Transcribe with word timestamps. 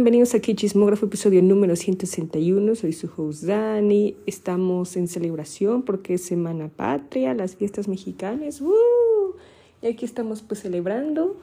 bienvenidos 0.00 0.34
aquí 0.34 0.54
Chismógrafo, 0.54 1.04
episodio 1.04 1.42
número 1.42 1.76
161. 1.76 2.74
Soy 2.74 2.94
su 2.94 3.10
host 3.14 3.42
Dani. 3.42 4.16
Estamos 4.24 4.96
en 4.96 5.08
celebración 5.08 5.82
porque 5.82 6.14
es 6.14 6.22
Semana 6.24 6.70
Patria, 6.74 7.34
las 7.34 7.56
fiestas 7.56 7.86
mexicanas. 7.86 8.62
Y 9.82 9.86
aquí 9.86 10.06
estamos 10.06 10.40
pues 10.40 10.60
celebrando. 10.60 11.36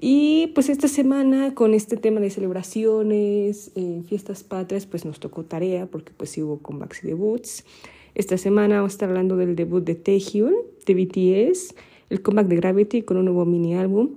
Y 0.00 0.46
pues 0.54 0.70
esta 0.70 0.88
semana 0.88 1.54
con 1.54 1.74
este 1.74 1.98
tema 1.98 2.18
de 2.20 2.30
celebraciones, 2.30 3.72
eh, 3.74 4.00
fiestas 4.08 4.42
patrias, 4.42 4.86
pues 4.86 5.04
nos 5.04 5.20
tocó 5.20 5.44
tarea 5.44 5.84
porque 5.84 6.10
pues 6.16 6.30
sí 6.30 6.42
hubo 6.42 6.60
comebacks 6.60 7.04
y 7.04 7.08
debuts. 7.08 7.66
Esta 8.14 8.38
semana 8.38 8.76
vamos 8.76 8.92
a 8.92 8.94
estar 8.94 9.10
hablando 9.10 9.36
del 9.36 9.54
debut 9.54 9.84
de 9.84 9.96
Taehyun, 9.96 10.54
de 10.86 10.94
BTS, 10.94 11.74
el 12.08 12.22
comeback 12.22 12.46
de 12.46 12.56
Gravity 12.56 13.02
con 13.02 13.18
un 13.18 13.26
nuevo 13.26 13.44
mini 13.44 13.74
álbum 13.74 14.12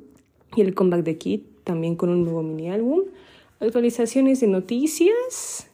y 0.55 0.61
el 0.61 0.75
comeback 0.75 1.03
de 1.03 1.17
Kid 1.17 1.41
también 1.65 1.97
con 1.97 2.07
un 2.07 2.23
nuevo 2.23 2.41
mini 2.41 2.69
álbum 2.69 3.01
actualizaciones 3.61 4.41
de 4.41 4.47
noticias, 4.47 5.67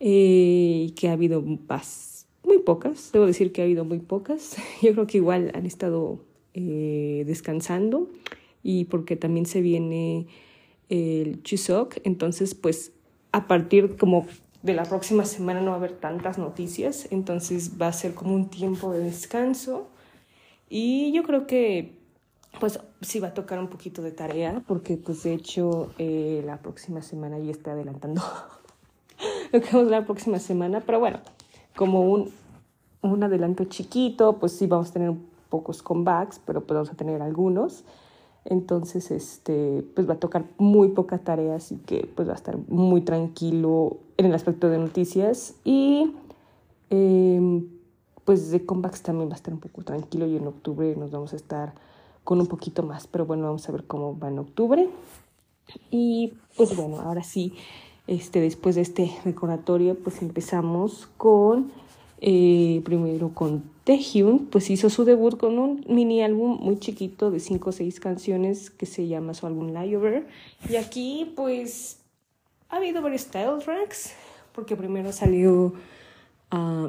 eh, 0.00 0.92
que 0.96 1.08
ha 1.08 1.12
habido 1.12 1.42
muy 1.42 2.58
pocas, 2.58 3.10
debo 3.12 3.26
decir 3.26 3.52
que 3.52 3.62
ha 3.62 3.64
habido 3.64 3.84
muy 3.84 3.98
pocas. 3.98 4.56
Yo 4.82 4.92
creo 4.92 5.06
que 5.06 5.18
igual 5.18 5.50
han 5.54 5.66
estado 5.66 6.20
eh, 6.54 7.24
descansando 7.26 8.08
y 8.62 8.84
porque 8.84 9.16
también 9.16 9.46
se 9.46 9.60
viene 9.60 10.26
el 10.88 11.42
Chuseok, 11.42 11.96
entonces 12.04 12.54
pues 12.54 12.92
a 13.32 13.46
partir 13.46 13.96
como 13.96 14.26
de 14.62 14.74
la 14.74 14.84
próxima 14.84 15.24
semana 15.24 15.60
no 15.60 15.68
va 15.68 15.74
a 15.74 15.78
haber 15.78 15.92
tantas 15.92 16.38
noticias, 16.38 17.08
entonces 17.10 17.72
va 17.80 17.88
a 17.88 17.92
ser 17.92 18.14
como 18.14 18.34
un 18.34 18.48
tiempo 18.48 18.92
de 18.92 19.00
descanso. 19.00 19.88
Y 20.70 21.12
yo 21.12 21.22
creo 21.24 21.46
que 21.46 21.98
pues 22.60 22.78
sí 23.00 23.20
va 23.20 23.28
a 23.28 23.34
tocar 23.34 23.58
un 23.58 23.68
poquito 23.68 24.02
de 24.02 24.12
tarea, 24.12 24.62
porque 24.66 24.96
pues 24.96 25.22
de 25.22 25.34
hecho 25.34 25.90
eh, 25.98 26.42
la 26.46 26.58
próxima 26.58 27.02
semana 27.02 27.38
ya 27.38 27.50
estoy 27.50 27.72
adelantando 27.72 28.22
lo 29.52 29.60
que 29.60 29.68
vamos 29.72 29.88
a 29.88 30.00
la 30.00 30.04
próxima 30.04 30.38
semana, 30.38 30.80
pero 30.80 31.00
bueno, 31.00 31.20
como 31.76 32.02
un, 32.02 32.30
un 33.02 33.22
adelanto 33.22 33.64
chiquito, 33.64 34.38
pues 34.38 34.52
sí 34.52 34.66
vamos 34.66 34.90
a 34.90 34.92
tener 34.92 35.12
pocos 35.50 35.82
comebacks, 35.82 36.40
pero 36.44 36.62
pues 36.62 36.74
vamos 36.74 36.90
a 36.90 36.94
tener 36.94 37.22
algunos. 37.22 37.84
Entonces, 38.44 39.10
este, 39.10 39.84
pues 39.94 40.08
va 40.08 40.14
a 40.14 40.18
tocar 40.18 40.44
muy 40.58 40.88
poca 40.88 41.18
tarea, 41.18 41.56
así 41.56 41.76
que 41.86 42.08
pues 42.14 42.28
va 42.28 42.32
a 42.32 42.36
estar 42.36 42.58
muy 42.68 43.00
tranquilo 43.00 43.98
en 44.16 44.26
el 44.26 44.34
aspecto 44.34 44.68
de 44.68 44.78
noticias. 44.78 45.54
Y 45.64 46.12
em, 46.90 47.68
pues 48.24 48.50
de 48.50 48.64
comebacks 48.66 49.02
también 49.02 49.28
va 49.28 49.34
a 49.34 49.36
estar 49.36 49.54
un 49.54 49.60
poco 49.60 49.82
tranquilo 49.82 50.26
y 50.26 50.36
en 50.36 50.46
octubre 50.46 50.94
nos 50.96 51.10
vamos 51.10 51.32
a 51.32 51.36
estar 51.36 51.74
con 52.24 52.40
un 52.40 52.46
poquito 52.46 52.82
más, 52.82 53.06
pero 53.06 53.26
bueno, 53.26 53.44
vamos 53.44 53.68
a 53.68 53.72
ver 53.72 53.84
cómo 53.84 54.18
va 54.18 54.28
en 54.28 54.38
octubre. 54.38 54.88
Y 55.90 56.32
pues 56.56 56.74
bueno, 56.76 57.00
ahora 57.00 57.22
sí, 57.22 57.54
este, 58.06 58.40
después 58.40 58.74
de 58.74 58.82
este 58.82 59.10
recordatorio, 59.24 59.96
pues 59.96 60.22
empezamos 60.22 61.08
con, 61.16 61.72
eh, 62.20 62.82
primero 62.84 63.30
con 63.30 63.62
Taehyun, 63.84 64.46
pues 64.46 64.70
hizo 64.70 64.90
su 64.90 65.04
debut 65.04 65.36
con 65.36 65.58
un 65.58 65.84
mini 65.88 66.22
álbum 66.22 66.58
muy 66.60 66.78
chiquito 66.78 67.30
de 67.30 67.40
5 67.40 67.68
o 67.68 67.72
6 67.72 68.00
canciones 68.00 68.70
que 68.70 68.86
se 68.86 69.06
llama 69.06 69.34
su 69.34 69.46
álbum 69.46 69.72
Layover. 69.72 70.26
Y 70.68 70.76
aquí 70.76 71.32
pues 71.36 71.98
ha 72.68 72.76
habido 72.76 73.02
varios 73.02 73.22
style 73.22 73.58
tracks, 73.62 74.14
porque 74.52 74.76
primero 74.76 75.12
salió 75.12 75.74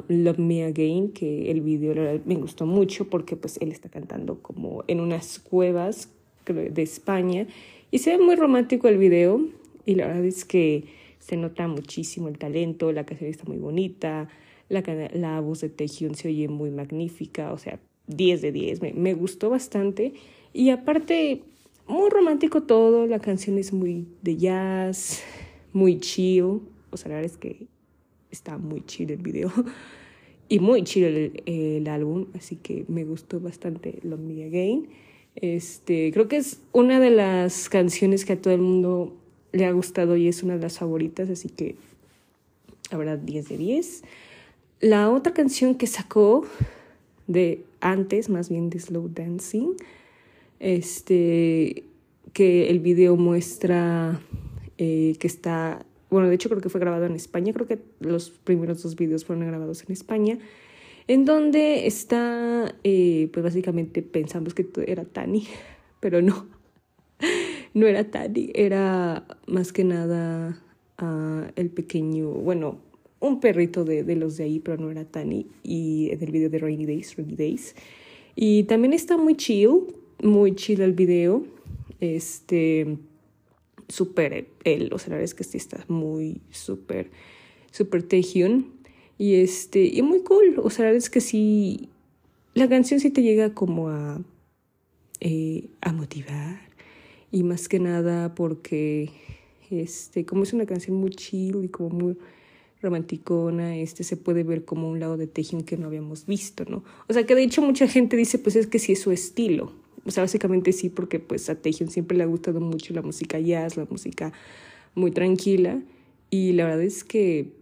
Love 0.08 0.38
Me 0.38 0.64
Again, 0.64 1.12
que 1.12 1.50
el 1.50 1.60
video 1.60 2.20
me 2.24 2.36
gustó 2.36 2.66
mucho 2.66 3.08
porque 3.08 3.36
pues 3.36 3.58
él 3.60 3.72
está 3.72 3.88
cantando 3.88 4.42
como 4.42 4.84
en 4.86 5.00
unas 5.00 5.38
cuevas 5.38 6.10
de 6.46 6.82
España. 6.82 7.46
Y 7.90 7.98
se 7.98 8.16
ve 8.16 8.22
muy 8.22 8.36
romántico 8.36 8.88
el 8.88 8.98
video 8.98 9.40
y 9.84 9.94
la 9.94 10.06
verdad 10.06 10.24
es 10.24 10.44
que 10.44 10.84
se 11.18 11.36
nota 11.36 11.66
muchísimo 11.68 12.28
el 12.28 12.38
talento, 12.38 12.92
la 12.92 13.04
canción 13.04 13.30
está 13.30 13.44
muy 13.44 13.58
bonita, 13.58 14.28
la, 14.68 14.82
la 15.12 15.40
voz 15.40 15.60
de 15.60 15.68
Taehyun 15.68 16.14
se 16.14 16.28
oye 16.28 16.48
muy 16.48 16.70
magnífica, 16.70 17.52
o 17.52 17.58
sea, 17.58 17.80
10 18.08 18.42
de 18.42 18.52
10, 18.52 18.82
me, 18.82 18.92
me 18.92 19.14
gustó 19.14 19.50
bastante. 19.50 20.14
Y 20.52 20.70
aparte 20.70 21.42
muy 21.86 22.10
romántico 22.10 22.62
todo, 22.62 23.06
la 23.06 23.20
canción 23.20 23.58
es 23.58 23.72
muy 23.72 24.06
de 24.22 24.36
jazz, 24.36 25.22
muy 25.72 25.98
chill, 25.98 26.60
o 26.90 26.96
sea, 26.96 27.08
la 27.08 27.16
verdad 27.16 27.32
es 27.32 27.38
que 27.38 27.66
está 28.36 28.58
muy 28.58 28.84
chido 28.84 29.14
el 29.14 29.22
video 29.22 29.50
y 30.48 30.58
muy 30.60 30.84
chido 30.84 31.08
el, 31.08 31.88
álbum, 31.88 32.26
así 32.34 32.56
que 32.56 32.84
me 32.88 33.04
gustó 33.04 33.40
bastante 33.40 33.98
Love 34.02 34.20
Me 34.20 34.44
Again. 34.44 34.88
Este, 35.34 36.12
creo 36.12 36.28
que 36.28 36.36
es 36.36 36.60
una 36.72 37.00
de 37.00 37.10
las 37.10 37.68
canciones 37.68 38.24
que 38.24 38.34
a 38.34 38.40
todo 38.40 38.54
el 38.54 38.60
mundo 38.60 39.14
le 39.52 39.66
ha 39.66 39.72
gustado 39.72 40.16
y 40.16 40.28
es 40.28 40.42
una 40.42 40.54
de 40.54 40.62
las 40.62 40.78
favoritas, 40.78 41.28
así 41.30 41.48
que 41.48 41.76
habrá 42.90 43.16
10 43.16 43.48
de 43.48 43.58
10. 43.58 44.02
La 44.80 45.10
otra 45.10 45.32
canción 45.32 45.74
que 45.74 45.86
sacó 45.86 46.46
de 47.26 47.64
antes, 47.80 48.28
más 48.28 48.48
bien 48.48 48.70
de 48.70 48.78
Slow 48.78 49.10
Dancing, 49.12 49.74
este, 50.60 51.84
que 52.32 52.70
el 52.70 52.80
video 52.80 53.16
muestra 53.16 54.20
eh, 54.78 55.16
que 55.18 55.26
está 55.26 55.84
bueno, 56.10 56.28
de 56.28 56.34
hecho 56.34 56.48
creo 56.48 56.60
que 56.60 56.68
fue 56.68 56.80
grabado 56.80 57.06
en 57.06 57.14
España, 57.14 57.52
creo 57.52 57.66
que 57.66 57.78
los 58.00 58.30
primeros 58.30 58.82
dos 58.82 58.96
videos 58.96 59.24
fueron 59.24 59.46
grabados 59.46 59.82
en 59.84 59.92
España, 59.92 60.38
en 61.08 61.24
donde 61.24 61.86
está, 61.86 62.74
eh, 62.84 63.28
pues 63.32 63.42
básicamente 63.42 64.02
pensamos 64.02 64.54
que 64.54 64.66
era 64.86 65.04
Tani, 65.04 65.46
pero 66.00 66.22
no, 66.22 66.46
no 67.74 67.86
era 67.86 68.10
Tani, 68.10 68.50
era 68.54 69.26
más 69.46 69.72
que 69.72 69.84
nada 69.84 70.62
uh, 71.00 71.50
el 71.56 71.70
pequeño, 71.70 72.28
bueno, 72.30 72.78
un 73.18 73.40
perrito 73.40 73.84
de, 73.84 74.04
de, 74.04 74.14
los 74.14 74.36
de 74.36 74.44
ahí, 74.44 74.60
pero 74.60 74.76
no 74.76 74.90
era 74.90 75.04
Tani, 75.04 75.46
y 75.62 76.10
en 76.12 76.22
el 76.22 76.30
video 76.30 76.50
de 76.50 76.58
Rainy 76.58 76.86
Days, 76.86 77.16
Rainy 77.16 77.34
Days. 77.34 77.74
Y 78.36 78.64
también 78.64 78.92
está 78.92 79.16
muy 79.16 79.34
chill, 79.34 79.86
muy 80.22 80.54
chill 80.54 80.82
el 80.82 80.92
video, 80.92 81.44
este 82.00 82.98
súper 83.88 84.48
él, 84.64 84.90
o 84.92 84.98
sea, 84.98 85.10
la 85.10 85.16
verdad 85.16 85.24
es 85.24 85.34
que 85.34 85.44
sí 85.44 85.56
está 85.56 85.84
muy 85.88 86.40
súper, 86.50 87.10
súper 87.70 88.02
Taehyun 88.02 88.72
y 89.18 89.36
este, 89.36 89.84
y 89.84 90.02
muy 90.02 90.20
cool, 90.22 90.60
o 90.62 90.70
sea, 90.70 90.84
la 90.84 90.90
verdad 90.90 91.04
es 91.04 91.10
que 91.10 91.20
sí, 91.20 91.88
la 92.54 92.68
canción 92.68 93.00
sí 93.00 93.10
te 93.10 93.22
llega 93.22 93.54
como 93.54 93.88
a, 93.88 94.20
eh, 95.20 95.68
a 95.80 95.92
motivar. 95.92 96.60
Y 97.32 97.42
más 97.42 97.68
que 97.68 97.80
nada 97.80 98.34
porque, 98.34 99.10
este, 99.70 100.24
como 100.24 100.44
es 100.44 100.52
una 100.52 100.64
canción 100.64 100.96
muy 100.96 101.10
chill 101.10 101.64
y 101.64 101.68
como 101.68 101.90
muy 101.90 102.16
romanticona, 102.80 103.76
este 103.76 104.04
se 104.04 104.16
puede 104.16 104.42
ver 104.42 104.64
como 104.64 104.88
un 104.88 105.00
lado 105.00 105.16
de 105.16 105.26
Taehyun 105.26 105.64
que 105.64 105.76
no 105.76 105.86
habíamos 105.86 106.26
visto, 106.26 106.64
¿no? 106.66 106.84
O 107.08 107.12
sea, 107.12 107.26
que 107.26 107.34
de 107.34 107.42
hecho 107.42 107.62
mucha 107.62 107.88
gente 107.88 108.16
dice, 108.16 108.38
pues 108.38 108.56
es 108.56 108.66
que 108.66 108.78
sí 108.78 108.92
es 108.92 109.00
su 109.00 109.10
estilo, 109.10 109.72
o 110.06 110.10
sea, 110.10 110.22
básicamente 110.22 110.72
sí, 110.72 110.88
porque 110.88 111.18
pues 111.18 111.50
a 111.50 111.60
Taehyung 111.60 111.90
siempre 111.90 112.16
le 112.16 112.22
ha 112.22 112.26
gustado 112.26 112.60
mucho 112.60 112.94
la 112.94 113.02
música 113.02 113.40
jazz, 113.40 113.76
la 113.76 113.86
música 113.90 114.32
muy 114.94 115.10
tranquila. 115.10 115.80
Y 116.30 116.52
la 116.52 116.64
verdad 116.64 116.82
es 116.82 117.02
que, 117.02 117.52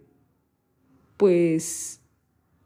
pues, 1.16 2.00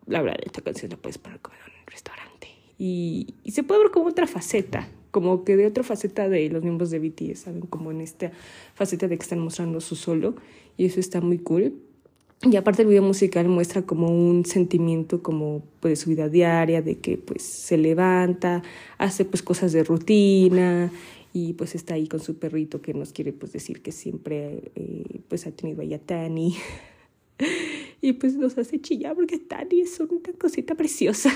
la 0.06 0.22
verdad, 0.22 0.38
esta 0.44 0.62
canción 0.62 0.90
la 0.90 0.96
puedes 0.96 1.18
poner 1.18 1.40
como 1.40 1.56
en 1.56 1.80
un 1.80 1.86
restaurante. 1.86 2.48
Y, 2.76 3.34
y 3.44 3.52
se 3.52 3.62
puede 3.62 3.82
ver 3.82 3.90
como 3.92 4.08
otra 4.08 4.26
faceta, 4.26 4.88
como 5.12 5.44
que 5.44 5.56
de 5.56 5.66
otra 5.66 5.84
faceta 5.84 6.28
de 6.28 6.48
los 6.50 6.62
miembros 6.62 6.90
de 6.90 6.98
BTS, 6.98 7.38
¿saben? 7.38 7.60
Como 7.62 7.92
en 7.92 8.00
esta 8.00 8.32
faceta 8.74 9.06
de 9.06 9.16
que 9.16 9.22
están 9.22 9.38
mostrando 9.38 9.80
su 9.80 9.94
solo. 9.94 10.34
Y 10.76 10.86
eso 10.86 10.98
está 10.98 11.20
muy 11.20 11.38
cool. 11.38 11.74
Y 12.42 12.54
aparte 12.54 12.82
el 12.82 12.88
video 12.88 13.02
musical 13.02 13.48
muestra 13.48 13.82
como 13.82 14.08
un 14.08 14.44
sentimiento 14.44 15.22
como 15.22 15.62
pues, 15.80 16.00
su 16.00 16.10
vida 16.10 16.28
diaria, 16.28 16.82
de 16.82 16.98
que 16.98 17.18
pues 17.18 17.42
se 17.42 17.76
levanta, 17.76 18.62
hace 18.96 19.24
pues 19.24 19.42
cosas 19.42 19.72
de 19.72 19.82
rutina 19.82 20.92
y 21.32 21.54
pues 21.54 21.74
está 21.74 21.94
ahí 21.94 22.06
con 22.06 22.20
su 22.20 22.38
perrito 22.38 22.80
que 22.80 22.94
nos 22.94 23.12
quiere 23.12 23.32
pues 23.32 23.52
decir 23.52 23.82
que 23.82 23.90
siempre 23.90 24.70
eh, 24.76 25.20
pues 25.28 25.46
ha 25.46 25.50
tenido 25.50 25.82
ahí 25.82 25.94
a 25.94 25.98
Tani. 25.98 26.54
y 28.00 28.12
pues 28.12 28.36
nos 28.36 28.56
hace 28.56 28.80
chillar 28.80 29.16
porque 29.16 29.38
Tani 29.38 29.80
es 29.80 29.98
una 29.98 30.20
cosita 30.38 30.76
preciosa. 30.76 31.32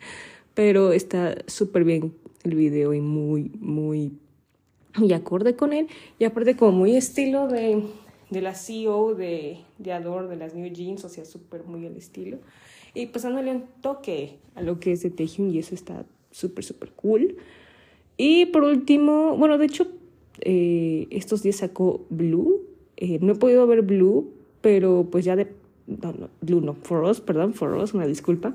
Pero 0.54 0.92
está 0.92 1.36
súper 1.46 1.82
bien 1.82 2.14
el 2.44 2.54
video 2.54 2.94
y 2.94 3.00
muy, 3.00 3.50
muy, 3.58 4.12
muy 4.96 5.12
acorde 5.12 5.56
con 5.56 5.72
él. 5.72 5.88
Y 6.20 6.24
aparte 6.24 6.56
como 6.56 6.70
muy 6.70 6.96
estilo 6.96 7.48
de 7.48 7.82
de 8.30 8.42
la 8.42 8.54
CEO 8.54 9.14
de, 9.14 9.58
de 9.78 9.92
Adore, 9.92 10.28
de 10.28 10.36
las 10.36 10.54
New 10.54 10.72
Jeans, 10.72 11.04
o 11.04 11.08
sea, 11.08 11.24
súper 11.24 11.64
muy 11.64 11.86
al 11.86 11.96
estilo. 11.96 12.38
Y 12.94 13.06
pasándole 13.06 13.50
un 13.50 13.64
toque 13.80 14.38
a 14.54 14.62
lo 14.62 14.78
que 14.78 14.92
es 14.92 15.02
de 15.02 15.10
Taehyung 15.10 15.50
y 15.50 15.58
eso 15.58 15.74
está 15.74 16.04
súper, 16.30 16.64
súper 16.64 16.90
cool. 16.92 17.36
Y 18.16 18.46
por 18.46 18.62
último, 18.62 19.36
bueno, 19.36 19.58
de 19.58 19.66
hecho, 19.66 19.88
eh, 20.40 21.06
estos 21.10 21.42
días 21.42 21.56
sacó 21.56 22.04
Blue. 22.10 22.62
Eh, 22.96 23.18
no 23.20 23.32
he 23.32 23.36
podido 23.36 23.66
ver 23.66 23.82
Blue, 23.82 24.32
pero 24.60 25.08
pues 25.10 25.24
ya 25.24 25.36
de... 25.36 25.48
No, 25.86 26.12
no, 26.12 26.30
Blue 26.40 26.60
no, 26.60 26.74
For 26.74 27.04
Us, 27.04 27.20
perdón, 27.20 27.54
For 27.54 27.74
Us, 27.74 27.92
una 27.92 28.06
disculpa. 28.06 28.54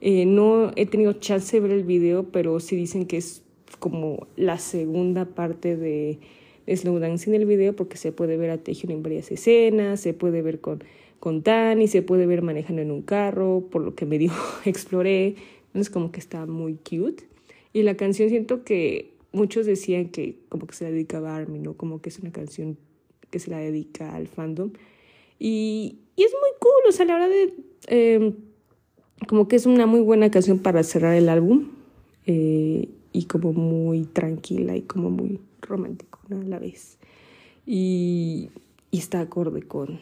Eh, 0.00 0.26
no 0.26 0.72
he 0.76 0.86
tenido 0.86 1.12
chance 1.14 1.56
de 1.56 1.60
ver 1.60 1.70
el 1.70 1.84
video, 1.84 2.24
pero 2.24 2.58
sí 2.60 2.76
dicen 2.76 3.06
que 3.06 3.18
es 3.18 3.42
como 3.78 4.26
la 4.36 4.58
segunda 4.58 5.24
parte 5.26 5.76
de 5.76 6.18
slow 6.66 6.98
dance 6.98 7.28
en 7.28 7.34
el 7.34 7.46
video 7.46 7.74
porque 7.74 7.96
se 7.96 8.12
puede 8.12 8.36
ver 8.36 8.50
a 8.50 8.58
Taehyung 8.58 8.92
en 8.92 9.02
varias 9.02 9.30
escenas, 9.30 10.00
se 10.00 10.14
puede 10.14 10.42
ver 10.42 10.60
con, 10.60 10.82
con 11.20 11.42
Tani, 11.42 11.88
se 11.88 12.02
puede 12.02 12.26
ver 12.26 12.42
manejando 12.42 12.82
en 12.82 12.90
un 12.90 13.02
carro, 13.02 13.64
por 13.70 13.82
lo 13.82 13.94
que 13.94 14.06
me 14.06 14.18
dijo, 14.18 14.36
exploré, 14.64 15.36
entonces 15.68 15.90
como 15.90 16.12
que 16.12 16.20
está 16.20 16.46
muy 16.46 16.74
cute. 16.74 17.24
Y 17.72 17.82
la 17.82 17.96
canción 17.96 18.28
siento 18.28 18.64
que 18.64 19.12
muchos 19.32 19.66
decían 19.66 20.08
que 20.08 20.36
como 20.48 20.66
que 20.66 20.74
se 20.74 20.84
la 20.84 20.90
dedicaba 20.90 21.34
a 21.34 21.36
Armin, 21.38 21.62
¿no? 21.62 21.74
Como 21.74 22.00
que 22.00 22.08
es 22.08 22.18
una 22.18 22.30
canción 22.30 22.78
que 23.30 23.40
se 23.40 23.50
la 23.50 23.58
dedica 23.58 24.14
al 24.14 24.28
fandom. 24.28 24.70
Y, 25.40 25.98
y 26.14 26.22
es 26.22 26.32
muy 26.32 26.50
cool, 26.60 26.88
o 26.88 26.92
sea, 26.92 27.04
la 27.06 27.14
verdad 27.14 27.28
de... 27.28 27.52
Eh, 27.88 28.32
como 29.26 29.48
que 29.48 29.56
es 29.56 29.66
una 29.66 29.86
muy 29.86 30.00
buena 30.00 30.30
canción 30.30 30.58
para 30.58 30.82
cerrar 30.82 31.14
el 31.14 31.28
álbum 31.28 31.68
eh, 32.26 32.88
y 33.12 33.24
como 33.24 33.52
muy 33.52 34.04
tranquila 34.04 34.76
y 34.76 34.82
como 34.82 35.10
muy 35.10 35.40
romántico 36.28 36.46
a 36.46 36.50
la 36.50 36.58
vez. 36.58 36.98
Y, 37.66 38.50
y, 38.90 38.98
está 38.98 39.20
acorde 39.20 39.62
con, 39.62 40.00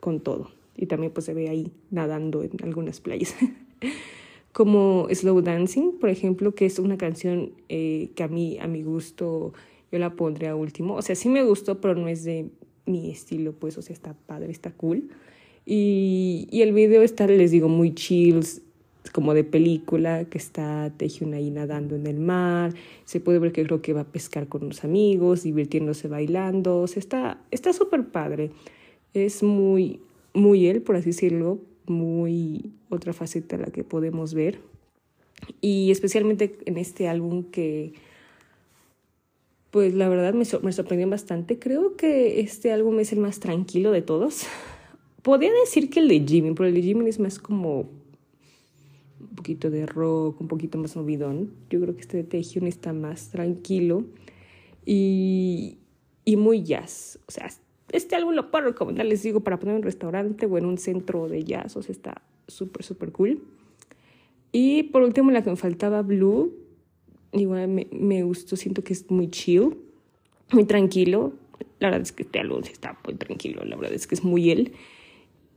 con 0.00 0.20
todo. 0.20 0.50
Y 0.76 0.86
también 0.86 1.12
pues 1.12 1.26
se 1.26 1.34
ve 1.34 1.48
ahí 1.48 1.72
nadando 1.90 2.42
en 2.42 2.52
algunas 2.62 3.00
playas. 3.00 3.34
como 4.54 5.08
Slow 5.10 5.42
Dancing, 5.42 5.98
por 5.98 6.10
ejemplo, 6.10 6.54
que 6.54 6.64
es 6.64 6.78
una 6.78 6.96
canción 6.96 7.52
eh, 7.68 8.10
que 8.14 8.22
a 8.22 8.28
mí, 8.28 8.56
a 8.60 8.68
mi 8.68 8.82
gusto, 8.82 9.52
yo 9.90 9.98
la 9.98 10.14
pondré 10.14 10.46
a 10.46 10.54
último. 10.54 10.94
O 10.94 11.02
sea, 11.02 11.16
sí 11.16 11.28
me 11.28 11.42
gustó, 11.42 11.80
pero 11.80 11.96
no 11.96 12.06
es 12.06 12.22
de 12.22 12.50
mi 12.86 13.10
estilo, 13.10 13.52
pues, 13.52 13.76
o 13.78 13.82
sea, 13.82 13.92
está 13.92 14.14
padre, 14.14 14.52
está 14.52 14.70
cool. 14.70 15.08
Y, 15.66 16.46
y 16.52 16.62
el 16.62 16.72
video 16.72 17.02
está, 17.02 17.26
les 17.26 17.50
digo, 17.50 17.68
muy 17.68 17.94
chills, 17.94 18.62
como 19.12 19.34
de 19.34 19.44
película, 19.44 20.24
que 20.24 20.38
está 20.38 20.92
Taehyung 20.96 21.34
ahí 21.34 21.50
nadando 21.50 21.96
en 21.96 22.06
el 22.06 22.18
mar, 22.18 22.74
se 23.04 23.20
puede 23.20 23.38
ver 23.38 23.52
que 23.52 23.64
creo 23.64 23.82
que 23.82 23.92
va 23.92 24.02
a 24.02 24.12
pescar 24.12 24.48
con 24.48 24.64
unos 24.64 24.84
amigos, 24.84 25.42
divirtiéndose 25.42 26.08
bailando, 26.08 26.80
o 26.80 26.86
sea, 26.86 27.38
está 27.50 27.72
súper 27.72 28.08
padre, 28.08 28.50
es 29.12 29.42
muy, 29.42 30.00
muy 30.32 30.66
él, 30.66 30.82
por 30.82 30.96
así 30.96 31.10
decirlo, 31.10 31.60
muy 31.86 32.72
otra 32.88 33.12
faceta 33.12 33.56
la 33.56 33.66
que 33.66 33.84
podemos 33.84 34.34
ver, 34.34 34.58
y 35.60 35.90
especialmente 35.90 36.58
en 36.64 36.78
este 36.78 37.08
álbum 37.08 37.44
que, 37.44 37.92
pues 39.70 39.92
la 39.92 40.08
verdad 40.08 40.32
me, 40.32 40.44
me 40.62 40.72
sorprendió 40.72 41.08
bastante, 41.08 41.58
creo 41.58 41.96
que 41.96 42.40
este 42.40 42.72
álbum 42.72 42.98
es 43.00 43.12
el 43.12 43.18
más 43.18 43.38
tranquilo 43.38 43.90
de 43.90 44.02
todos, 44.02 44.46
podría 45.22 45.52
decir 45.52 45.90
que 45.90 46.00
el 46.00 46.08
de 46.08 46.20
Jimmy, 46.20 46.54
pero 46.54 46.68
el 46.68 46.74
de 46.74 46.82
Jimmy 46.82 47.08
es 47.08 47.18
más 47.18 47.38
como 47.38 48.03
un 49.34 49.36
poquito 49.36 49.68
de 49.68 49.84
rock, 49.84 50.40
un 50.40 50.46
poquito 50.46 50.78
más 50.78 50.94
movidón. 50.94 51.50
Yo 51.68 51.80
creo 51.80 51.96
que 51.96 52.02
este 52.02 52.18
de 52.18 52.22
Taehyung 52.22 52.68
está 52.68 52.92
más 52.92 53.30
tranquilo 53.30 54.04
y, 54.86 55.78
y 56.24 56.36
muy 56.36 56.62
jazz. 56.62 57.18
O 57.26 57.32
sea, 57.32 57.50
este 57.90 58.14
álbum 58.14 58.34
lo 58.34 58.52
puedo 58.52 58.66
recomendar, 58.66 59.06
les 59.06 59.24
digo, 59.24 59.40
para 59.40 59.58
poner 59.58 59.74
en 59.74 59.78
un 59.78 59.82
restaurante 59.82 60.46
o 60.46 60.56
en 60.56 60.66
un 60.66 60.78
centro 60.78 61.28
de 61.28 61.42
jazz. 61.42 61.76
O 61.76 61.82
sea, 61.82 61.90
está 61.90 62.22
súper, 62.46 62.84
súper 62.84 63.10
cool. 63.10 63.42
Y 64.52 64.84
por 64.84 65.02
último, 65.02 65.32
la 65.32 65.42
que 65.42 65.50
me 65.50 65.56
faltaba, 65.56 66.02
Blue. 66.02 66.54
Igual 67.32 67.66
me, 67.66 67.88
me 67.90 68.22
gustó, 68.22 68.54
siento 68.54 68.84
que 68.84 68.92
es 68.92 69.10
muy 69.10 69.30
chill, 69.30 69.76
muy 70.52 70.64
tranquilo. 70.64 71.32
La 71.80 71.88
verdad 71.88 72.02
es 72.02 72.12
que 72.12 72.22
este 72.22 72.38
álbum 72.38 72.60
está 72.62 72.96
muy 73.04 73.16
tranquilo, 73.16 73.64
la 73.64 73.74
verdad 73.74 73.94
es 73.94 74.06
que 74.06 74.14
es 74.14 74.22
muy 74.22 74.52
él. 74.52 74.74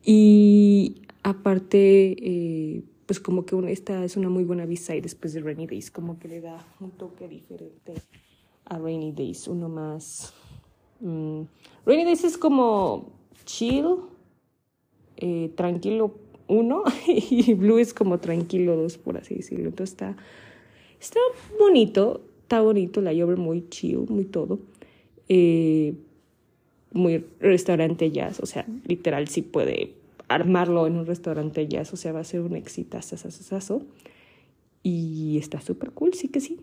Y 0.04 1.04
aparte, 1.22 2.16
eh, 2.20 2.82
pues 3.07 3.21
como 3.21 3.45
que 3.45 3.56
esta 3.71 4.04
es 4.04 4.18
una 4.18 4.30
muy 4.30 4.44
buena 4.44 4.65
visa 4.65 4.95
y 4.95 5.01
después 5.01 5.33
de 5.33 5.39
Rainy 5.39 5.65
Days, 5.65 5.89
como 5.89 6.19
que 6.19 6.27
le 6.27 6.42
da 6.42 6.63
un 6.81 6.92
toque 6.92 7.27
diferente 7.27 7.94
a 8.65 8.77
Rainy 8.77 9.13
Days, 9.13 9.48
uno 9.48 9.69
más... 9.69 10.33
Mm, 11.00 11.44
Rainy 11.86 12.04
Days 12.04 12.25
es 12.25 12.38
como 12.38 13.09
chill, 13.45 13.95
eh, 15.15 15.51
tranquilo 15.56 16.15
uno, 16.48 16.83
y 17.07 17.54
Blue 17.54 17.80
es 17.80 17.94
como 17.94 18.19
tranquilo 18.19 18.75
dos, 18.75 18.98
por 18.98 19.18
así 19.18 19.36
decirlo. 19.36 19.69
Entonces 19.69 19.94
está, 19.94 20.18
está 21.00 21.19
bonito, 21.57 22.21
está 22.44 22.59
bonito, 22.59 23.00
la 23.00 23.13
lluvia 23.13 23.38
muy 23.38 23.69
chill, 23.69 24.06
muy 24.09 24.25
todo. 24.25 24.59
Eh, 25.30 25.94
muy 26.92 27.24
restaurante 27.39 28.12
jazz, 28.12 28.39
o 28.42 28.45
sea, 28.45 28.65
literal 28.86 29.27
sí 29.30 29.42
puede 29.42 29.94
armarlo 30.28 30.88
en 30.88 30.98
un 30.98 31.06
restaurante 31.06 31.68
jazz, 31.68 31.94
o 31.94 31.98
sea, 31.98 32.12
va 32.12 32.22
a 32.22 32.24
ser 32.24 32.42
un 32.42 32.56
exitazo. 32.56 33.16
Y 34.84 35.38
está 35.38 35.62
súper 35.62 35.92
cool, 35.92 36.14
sí 36.14 36.30
que 36.30 36.40
sí. 36.40 36.60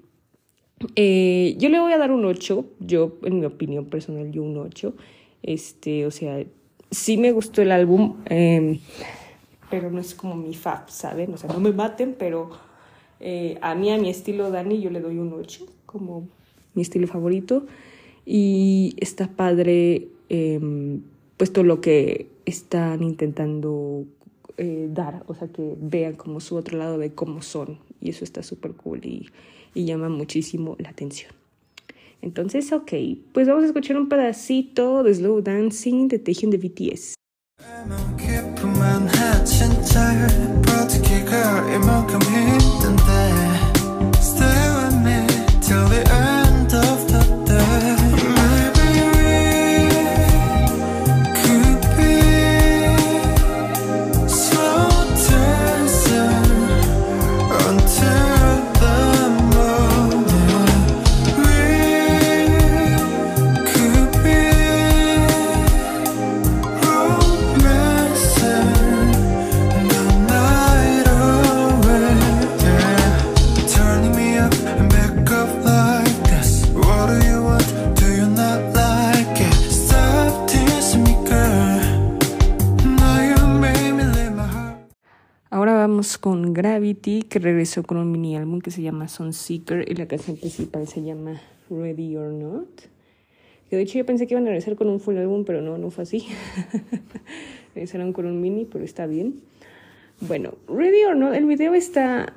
Eh, 0.96 1.56
yo 1.58 1.68
le 1.68 1.78
voy 1.78 1.92
a 1.92 1.98
dar 1.98 2.10
un 2.10 2.24
8, 2.24 2.64
yo 2.80 3.18
en 3.22 3.40
mi 3.40 3.46
opinión 3.46 3.86
personal, 3.86 4.30
yo 4.30 4.42
un 4.42 4.56
8. 4.56 4.94
Este, 5.42 6.06
o 6.06 6.10
sea, 6.10 6.44
sí 6.90 7.16
me 7.16 7.32
gustó 7.32 7.62
el 7.62 7.72
álbum, 7.72 8.16
eh, 8.26 8.80
pero 9.70 9.90
no 9.90 10.00
es 10.00 10.14
como 10.14 10.36
mi 10.36 10.54
fab, 10.54 10.88
¿saben? 10.90 11.34
O 11.34 11.36
sea, 11.36 11.52
no 11.52 11.60
me 11.60 11.72
maten, 11.72 12.14
pero 12.18 12.50
eh, 13.20 13.58
a 13.60 13.74
mí, 13.74 13.90
a 13.90 13.98
mi 13.98 14.08
estilo 14.08 14.50
Dani, 14.50 14.80
yo 14.80 14.90
le 14.90 15.00
doy 15.00 15.18
un 15.18 15.32
8, 15.32 15.66
como 15.86 16.28
mi 16.74 16.82
estilo 16.82 17.06
favorito. 17.06 17.66
Y 18.26 18.94
está 18.98 19.28
padre, 19.28 20.08
eh, 20.28 20.98
pues 21.36 21.52
todo 21.52 21.64
lo 21.64 21.80
que 21.80 22.28
están 22.44 23.02
intentando 23.02 24.04
eh, 24.56 24.88
dar, 24.90 25.24
o 25.26 25.34
sea, 25.34 25.48
que 25.48 25.74
vean 25.80 26.14
como 26.14 26.40
su 26.40 26.56
otro 26.56 26.78
lado 26.78 26.98
de 26.98 27.12
cómo 27.12 27.42
son. 27.42 27.78
Y 28.00 28.10
eso 28.10 28.24
está 28.24 28.42
súper 28.42 28.72
cool 28.72 29.04
y, 29.04 29.30
llama 29.74 30.08
muchísimo 30.08 30.76
la 30.78 30.90
atención. 30.90 31.32
Entonces, 32.22 32.72
ok, 32.72 32.92
pues 33.32 33.48
vamos 33.48 33.64
a 33.64 33.66
escuchar 33.66 33.96
un 33.96 34.08
pedacito 34.08 35.02
de 35.02 35.14
Slow 35.14 35.42
Dancing 35.42 36.08
de 36.08 36.18
Taehyung 36.20 36.52
de 36.52 36.58
BTS. 36.58 37.14
Que 87.04 87.38
regresó 87.38 87.82
con 87.82 87.98
un 87.98 88.10
mini 88.10 88.34
álbum 88.34 88.60
que 88.60 88.70
se 88.70 88.80
llama 88.80 89.08
Sunseeker 89.08 89.84
y 89.90 89.94
la 89.94 90.06
canción 90.06 90.38
principal 90.38 90.88
se 90.88 91.02
llama 91.02 91.38
Ready 91.68 92.16
or 92.16 92.32
Not. 92.32 92.68
Que 93.68 93.76
de 93.76 93.82
hecho 93.82 93.98
yo 93.98 94.06
pensé 94.06 94.26
que 94.26 94.32
iban 94.32 94.44
a 94.44 94.46
regresar 94.46 94.74
con 94.74 94.88
un 94.88 95.00
full 95.00 95.16
álbum, 95.18 95.44
pero 95.44 95.60
no, 95.60 95.76
no 95.76 95.90
fue 95.90 96.04
así. 96.04 96.26
Regresaron 97.74 98.14
con 98.14 98.24
un 98.24 98.40
mini, 98.40 98.64
pero 98.64 98.84
está 98.84 99.06
bien. 99.06 99.40
Bueno, 100.22 100.54
Ready 100.66 101.04
or 101.04 101.16
Not, 101.16 101.34
el 101.34 101.44
video 101.44 101.74
está 101.74 102.32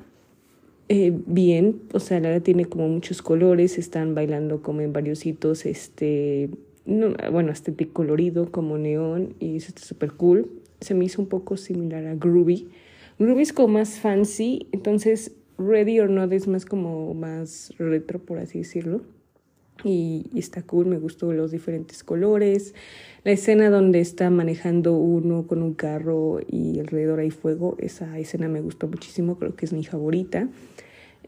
eh, 0.90 1.12
bien, 1.14 1.80
o 1.94 2.00
sea, 2.00 2.20
la 2.20 2.40
tiene 2.40 2.66
como 2.66 2.88
muchos 2.88 3.22
colores, 3.22 3.78
están 3.78 4.14
bailando 4.14 4.60
como 4.60 4.82
en 4.82 4.92
varios 4.92 5.24
hitos, 5.24 5.64
este, 5.64 6.50
no, 6.84 7.14
bueno, 7.32 7.52
estético 7.52 7.94
colorido 7.94 8.52
como 8.52 8.76
neón 8.76 9.34
y 9.40 9.56
eso 9.56 9.68
está 9.68 9.80
súper 9.80 10.12
cool. 10.12 10.50
Se 10.80 10.92
me 10.92 11.06
hizo 11.06 11.22
un 11.22 11.28
poco 11.28 11.56
similar 11.56 12.06
a 12.06 12.14
Groovy 12.14 12.68
Ruby 13.18 13.42
es 13.42 13.52
como 13.52 13.68
más 13.68 13.98
fancy, 13.98 14.68
entonces 14.72 15.32
Ready 15.58 15.98
or 15.98 16.08
Not 16.08 16.32
es 16.32 16.46
más 16.46 16.64
como 16.64 17.14
más 17.14 17.72
retro, 17.78 18.20
por 18.20 18.38
así 18.38 18.58
decirlo. 18.58 19.02
Y, 19.84 20.30
está 20.36 20.62
cool, 20.62 20.86
me 20.86 20.98
gustó 20.98 21.32
los 21.32 21.50
diferentes 21.50 22.02
colores. 22.02 22.74
La 23.24 23.32
escena 23.32 23.70
donde 23.70 24.00
está 24.00 24.30
manejando 24.30 24.96
uno 24.96 25.46
con 25.46 25.62
un 25.62 25.74
carro 25.74 26.40
y 26.46 26.78
alrededor 26.80 27.20
hay 27.20 27.30
fuego, 27.30 27.76
esa 27.78 28.18
escena 28.18 28.48
me 28.48 28.60
gustó 28.60 28.88
muchísimo, 28.88 29.38
creo 29.38 29.54
que 29.56 29.66
es 29.66 29.72
mi 29.72 29.84
favorita. 29.84 30.48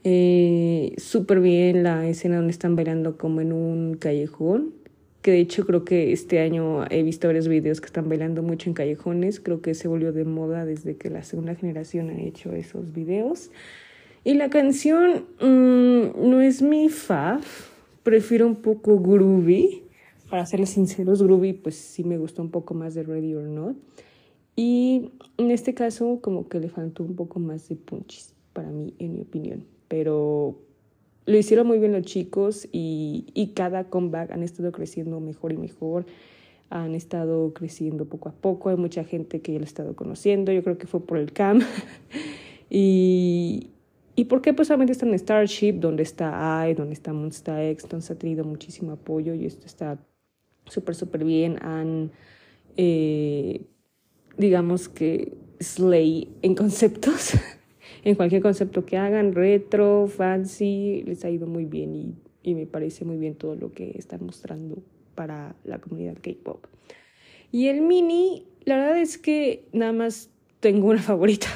Eh, 0.02 0.94
Súper 0.97 1.40
bien 1.40 1.82
la 1.82 2.09
escena 2.09 2.37
donde 2.37 2.52
están 2.52 2.75
bailando 2.76 3.18
como 3.18 3.40
en 3.40 3.52
un 3.52 3.94
callejón, 3.94 4.75
que 5.22 5.32
de 5.32 5.40
hecho 5.40 5.66
creo 5.66 5.84
que 5.84 6.12
este 6.12 6.40
año 6.40 6.84
he 6.90 7.02
visto 7.02 7.28
varios 7.28 7.48
videos 7.48 7.80
que 7.80 7.86
están 7.86 8.08
bailando 8.08 8.42
mucho 8.42 8.70
en 8.70 8.74
callejones, 8.74 9.40
creo 9.40 9.60
que 9.60 9.74
se 9.74 9.88
volvió 9.88 10.12
de 10.12 10.24
moda 10.24 10.64
desde 10.64 10.96
que 10.96 11.10
la 11.10 11.22
segunda 11.22 11.54
generación 11.54 12.10
ha 12.10 12.20
hecho 12.20 12.52
esos 12.52 12.92
videos. 12.92 13.50
Y 14.24 14.34
la 14.34 14.50
canción 14.50 15.26
mm, 15.40 16.28
no 16.30 16.40
es 16.40 16.62
mi 16.62 16.88
fav, 16.88 17.42
prefiero 18.02 18.46
un 18.46 18.56
poco 18.56 18.98
groovy, 18.98 19.84
para 20.30 20.46
serles 20.46 20.70
sinceros, 20.70 21.22
Groovy 21.22 21.52
pues 21.52 21.74
sí 21.74 22.04
me 22.04 22.16
gustó 22.16 22.40
un 22.40 22.50
poco 22.50 22.72
más 22.72 22.94
de 22.94 23.02
Ready 23.02 23.34
or 23.34 23.48
Not. 23.48 23.76
Y 24.54 25.10
en 25.36 25.50
este 25.50 25.74
caso 25.74 26.20
como 26.22 26.48
que 26.48 26.60
le 26.60 26.68
faltó 26.68 27.02
un 27.02 27.16
poco 27.16 27.40
más 27.40 27.68
de 27.68 27.76
punches 27.76 28.34
para 28.52 28.70
mí, 28.70 28.94
en 28.98 29.14
mi 29.14 29.22
opinión. 29.22 29.64
Pero 29.88 30.60
lo 31.26 31.36
hicieron 31.36 31.66
muy 31.66 31.78
bien 31.78 31.92
los 31.92 32.02
chicos 32.02 32.68
y, 32.72 33.26
y 33.34 33.48
cada 33.48 33.84
comeback 33.84 34.30
han 34.32 34.42
estado 34.42 34.72
creciendo 34.72 35.20
mejor 35.20 35.52
y 35.52 35.56
mejor. 35.56 36.06
Han 36.70 36.94
estado 36.94 37.52
creciendo 37.52 38.04
poco 38.06 38.28
a 38.28 38.32
poco. 38.32 38.70
Hay 38.70 38.76
mucha 38.76 39.04
gente 39.04 39.40
que 39.40 39.52
ya 39.52 39.58
lo 39.58 39.64
ha 39.64 39.66
estado 39.66 39.96
conociendo. 39.96 40.52
Yo 40.52 40.62
creo 40.62 40.78
que 40.78 40.86
fue 40.86 41.00
por 41.00 41.18
el 41.18 41.32
CAM. 41.32 41.60
y, 42.70 43.70
¿Y 44.20 44.26
por 44.26 44.42
qué? 44.42 44.52
Pues 44.52 44.68
solamente 44.68 44.92
está 44.92 45.06
en 45.06 45.18
Starship, 45.18 45.74
donde 45.80 46.02
está 46.02 46.68
I, 46.68 46.74
donde 46.74 46.92
está 46.92 47.14
Monster 47.14 47.70
X, 47.70 47.84
entonces 47.84 48.10
ha 48.10 48.18
tenido 48.18 48.44
muchísimo 48.44 48.92
apoyo 48.92 49.32
y 49.32 49.46
esto 49.46 49.64
está 49.64 49.98
súper, 50.66 50.94
súper 50.94 51.24
bien. 51.24 51.56
Han, 51.62 52.10
eh, 52.76 53.62
digamos 54.36 54.90
que, 54.90 55.32
slay 55.58 56.28
en 56.42 56.54
conceptos, 56.62 57.32
en 58.04 58.14
cualquier 58.14 58.42
concepto 58.42 58.85
que 58.85 58.97
hagan, 58.97 59.35
retro, 59.35 60.06
fancy, 60.06 61.02
les 61.06 61.25
ha 61.25 61.30
ido 61.30 61.47
muy 61.47 61.64
bien 61.64 61.94
y, 61.94 62.14
y 62.42 62.54
me 62.54 62.66
parece 62.66 63.04
muy 63.04 63.16
bien 63.16 63.35
todo 63.35 63.54
lo 63.54 63.73
que 63.73 63.92
están 63.97 64.25
mostrando 64.25 64.82
para 65.14 65.54
la 65.64 65.78
comunidad 65.78 66.16
K-pop. 66.20 66.66
Y 67.52 67.68
el 67.68 67.82
mini, 67.82 68.47
la 68.64 68.76
verdad 68.76 68.99
es 68.99 69.18
que 69.18 69.64
nada 69.73 69.92
más 69.92 70.30
tengo 70.61 70.88
una 70.88 71.02
favorita 71.02 71.49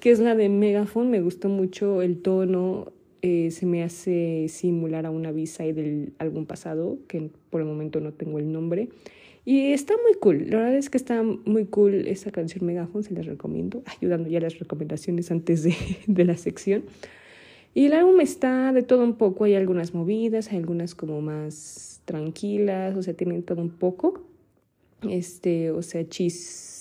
que 0.00 0.10
es 0.10 0.18
la 0.18 0.34
de 0.34 0.48
Megaphone. 0.48 1.10
Me 1.10 1.20
gustó 1.20 1.48
mucho 1.48 2.02
el 2.02 2.20
tono, 2.20 2.92
eh, 3.26 3.50
se 3.52 3.64
me 3.64 3.82
hace 3.82 4.48
simular 4.50 5.06
a 5.06 5.10
una 5.10 5.32
B-side 5.32 5.72
del 5.72 6.12
álbum 6.18 6.44
pasado, 6.44 6.98
que 7.08 7.30
por 7.48 7.62
el 7.62 7.66
momento 7.66 7.98
no 7.98 8.12
tengo 8.12 8.38
el 8.38 8.52
nombre. 8.52 8.90
Y 9.46 9.72
está 9.72 9.94
muy 10.02 10.12
cool, 10.20 10.50
la 10.50 10.58
verdad 10.58 10.76
es 10.76 10.90
que 10.90 10.98
está 10.98 11.22
muy 11.22 11.64
cool 11.64 12.06
esa 12.06 12.30
canción 12.30 12.66
Megaphone, 12.66 13.02
se 13.02 13.14
las 13.14 13.24
recomiendo, 13.24 13.82
ayudando 13.98 14.28
ya 14.28 14.40
las 14.40 14.58
recomendaciones 14.58 15.30
antes 15.30 15.62
de, 15.62 15.74
de 16.06 16.24
la 16.26 16.36
sección. 16.36 16.84
Y 17.72 17.86
el 17.86 17.94
álbum 17.94 18.20
está 18.20 18.74
de 18.74 18.82
todo 18.82 19.02
un 19.02 19.14
poco, 19.14 19.44
hay 19.44 19.54
algunas 19.54 19.94
movidas, 19.94 20.52
hay 20.52 20.58
algunas 20.58 20.94
como 20.94 21.22
más 21.22 22.02
tranquilas, 22.04 22.94
o 22.94 23.02
sea, 23.02 23.14
tienen 23.14 23.42
todo 23.42 23.62
un 23.62 23.70
poco. 23.70 24.22
Este, 25.08 25.70
o 25.70 25.80
sea, 25.80 26.06
chis 26.06 26.73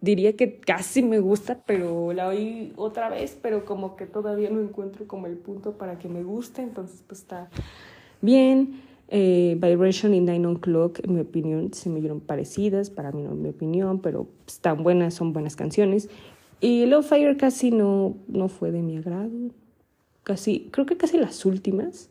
diría 0.00 0.36
que 0.36 0.58
casi 0.58 1.02
me 1.02 1.18
gusta, 1.20 1.62
pero 1.66 2.12
la 2.12 2.28
oí 2.28 2.72
otra 2.76 3.08
vez, 3.08 3.38
pero 3.40 3.64
como 3.64 3.96
que 3.96 4.06
todavía 4.06 4.50
no 4.50 4.60
encuentro 4.60 5.06
como 5.06 5.26
el 5.26 5.36
punto 5.36 5.72
para 5.72 5.98
que 5.98 6.08
me 6.08 6.22
guste, 6.22 6.62
entonces 6.62 7.02
pues 7.06 7.20
está 7.20 7.48
bien. 8.20 8.82
Eh, 9.08 9.56
Vibration 9.60 10.14
y 10.14 10.20
Nine 10.20 10.46
O'Clock, 10.48 10.98
en 11.04 11.14
mi 11.14 11.20
opinión, 11.20 11.72
se 11.72 11.88
me 11.88 12.00
dieron 12.00 12.20
parecidas, 12.20 12.90
para 12.90 13.12
mí 13.12 13.22
no 13.22 13.32
en 13.32 13.42
mi 13.42 13.50
opinión, 13.50 14.00
pero 14.00 14.26
están 14.46 14.82
buenas, 14.82 15.14
son 15.14 15.32
buenas 15.32 15.54
canciones. 15.54 16.08
Y 16.60 16.86
Love 16.86 17.06
Fire 17.06 17.36
casi 17.36 17.70
no, 17.70 18.16
no 18.26 18.48
fue 18.48 18.72
de 18.72 18.82
mi 18.82 18.96
agrado, 18.96 19.30
casi, 20.24 20.68
creo 20.72 20.86
que 20.86 20.96
casi 20.96 21.18
las 21.18 21.44
últimas. 21.44 22.10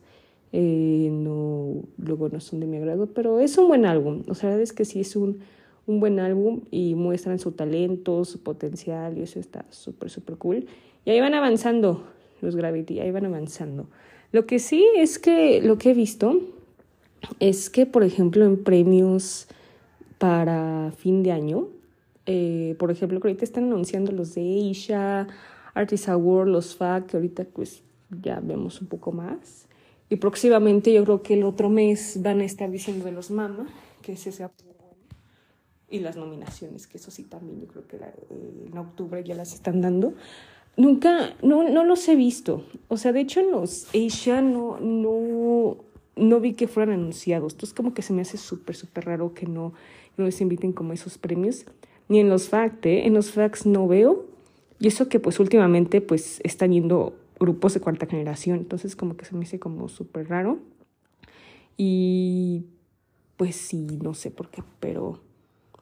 Eh, 0.52 1.10
no, 1.12 1.82
luego 1.98 2.30
no 2.30 2.40
son 2.40 2.60
de 2.60 2.66
mi 2.66 2.78
agrado, 2.78 3.08
pero 3.08 3.40
es 3.40 3.58
un 3.58 3.68
buen 3.68 3.84
álbum. 3.84 4.22
O 4.28 4.34
sea, 4.34 4.48
la 4.48 4.56
verdad 4.56 4.62
es 4.62 4.72
que 4.72 4.86
sí 4.86 5.00
es 5.00 5.14
un, 5.16 5.40
un 5.86 6.00
buen 6.00 6.18
álbum 6.18 6.62
y 6.70 6.94
muestran 6.94 7.38
su 7.38 7.52
talento, 7.52 8.24
su 8.24 8.40
potencial 8.40 9.16
y 9.18 9.22
eso 9.22 9.38
está 9.38 9.64
súper, 9.70 10.10
súper 10.10 10.36
cool. 10.36 10.66
Y 11.04 11.10
ahí 11.10 11.20
van 11.20 11.34
avanzando 11.34 12.04
los 12.40 12.56
Gravity, 12.56 13.00
ahí 13.00 13.10
van 13.10 13.26
avanzando. 13.26 13.86
Lo 14.32 14.46
que 14.46 14.58
sí 14.58 14.86
es 14.96 15.18
que 15.18 15.62
lo 15.62 15.78
que 15.78 15.90
he 15.90 15.94
visto 15.94 16.40
es 17.40 17.70
que, 17.70 17.86
por 17.86 18.02
ejemplo, 18.02 18.44
en 18.44 18.62
premios 18.62 19.46
para 20.18 20.92
fin 20.96 21.22
de 21.22 21.32
año, 21.32 21.68
eh, 22.26 22.74
por 22.78 22.90
ejemplo, 22.90 23.20
que 23.20 23.28
ahorita 23.28 23.44
están 23.44 23.64
anunciando 23.64 24.10
los 24.10 24.34
de 24.34 24.70
Asia, 24.70 25.28
Artist 25.74 26.08
Award, 26.08 26.48
los 26.48 26.74
FAC, 26.74 27.06
que 27.06 27.16
ahorita 27.16 27.44
pues 27.44 27.82
ya 28.22 28.40
vemos 28.40 28.80
un 28.80 28.88
poco 28.88 29.12
más. 29.12 29.66
Y 30.08 30.16
próximamente 30.16 30.92
yo 30.92 31.04
creo 31.04 31.22
que 31.22 31.34
el 31.34 31.44
otro 31.44 31.68
mes 31.68 32.20
van 32.22 32.40
a 32.40 32.44
estar 32.44 32.70
diciendo 32.70 33.04
de 33.04 33.12
los 33.12 33.30
Mama, 33.30 33.66
que 34.02 34.12
ese 34.12 34.32
sea 34.32 34.50
y 35.88 36.00
las 36.00 36.16
nominaciones, 36.16 36.86
que 36.86 36.98
eso 36.98 37.10
sí 37.10 37.22
también 37.22 37.60
yo 37.60 37.68
creo 37.68 37.86
que 37.86 37.96
eh, 37.96 38.66
en 38.66 38.76
octubre 38.76 39.22
ya 39.22 39.34
las 39.34 39.54
están 39.54 39.80
dando. 39.80 40.14
Nunca, 40.76 41.34
no, 41.42 41.68
no 41.68 41.84
los 41.84 42.06
he 42.08 42.16
visto. 42.16 42.64
O 42.88 42.96
sea, 42.96 43.12
de 43.12 43.20
hecho 43.20 43.40
en 43.40 43.52
los 43.52 43.86
Asia 43.94 44.42
no, 44.42 44.78
no, 44.80 45.76
no 46.16 46.40
vi 46.40 46.54
que 46.54 46.68
fueran 46.68 46.94
anunciados. 46.94 47.54
Entonces 47.54 47.74
como 47.74 47.94
que 47.94 48.02
se 48.02 48.12
me 48.12 48.22
hace 48.22 48.36
súper, 48.36 48.76
súper 48.76 49.06
raro 49.06 49.32
que 49.32 49.46
no, 49.46 49.72
no 50.16 50.24
les 50.24 50.40
inviten 50.40 50.72
como 50.72 50.92
esos 50.92 51.18
premios. 51.18 51.64
Ni 52.08 52.20
en 52.20 52.28
los 52.28 52.48
FACT, 52.48 52.86
¿eh? 52.86 53.06
En 53.06 53.14
los 53.14 53.30
FACTs 53.30 53.66
no 53.66 53.88
veo. 53.88 54.26
Y 54.78 54.88
eso 54.88 55.08
que 55.08 55.18
pues 55.18 55.40
últimamente 55.40 56.00
pues 56.00 56.40
están 56.44 56.72
yendo 56.72 57.14
grupos 57.40 57.74
de 57.74 57.80
cuarta 57.80 58.06
generación. 58.06 58.58
Entonces 58.58 58.96
como 58.96 59.16
que 59.16 59.24
se 59.24 59.34
me 59.34 59.44
hace 59.44 59.58
como 59.58 59.88
súper 59.88 60.28
raro. 60.28 60.58
Y 61.78 62.64
pues 63.36 63.56
sí, 63.56 63.98
no 64.02 64.14
sé 64.14 64.30
por 64.30 64.50
qué, 64.50 64.62
pero 64.80 65.20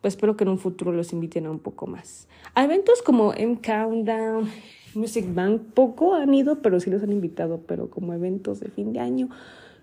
pues 0.04 0.12
espero 0.12 0.36
que 0.36 0.44
en 0.44 0.50
un 0.50 0.58
futuro 0.58 0.92
los 0.92 1.14
inviten 1.14 1.46
a 1.46 1.50
un 1.50 1.60
poco 1.60 1.86
más. 1.86 2.28
A 2.52 2.62
eventos 2.62 3.00
como 3.00 3.32
M 3.32 3.58
Countdown, 3.62 4.50
Music 4.94 5.24
Bank, 5.32 5.62
poco 5.72 6.12
han 6.12 6.34
ido, 6.34 6.60
pero 6.60 6.78
sí 6.78 6.90
los 6.90 7.02
han 7.02 7.10
invitado, 7.10 7.62
pero 7.66 7.88
como 7.88 8.12
eventos 8.12 8.60
de 8.60 8.68
fin 8.68 8.92
de 8.92 9.00
año, 9.00 9.30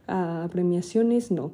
a 0.08 0.48
premiaciones, 0.52 1.32
no. 1.32 1.54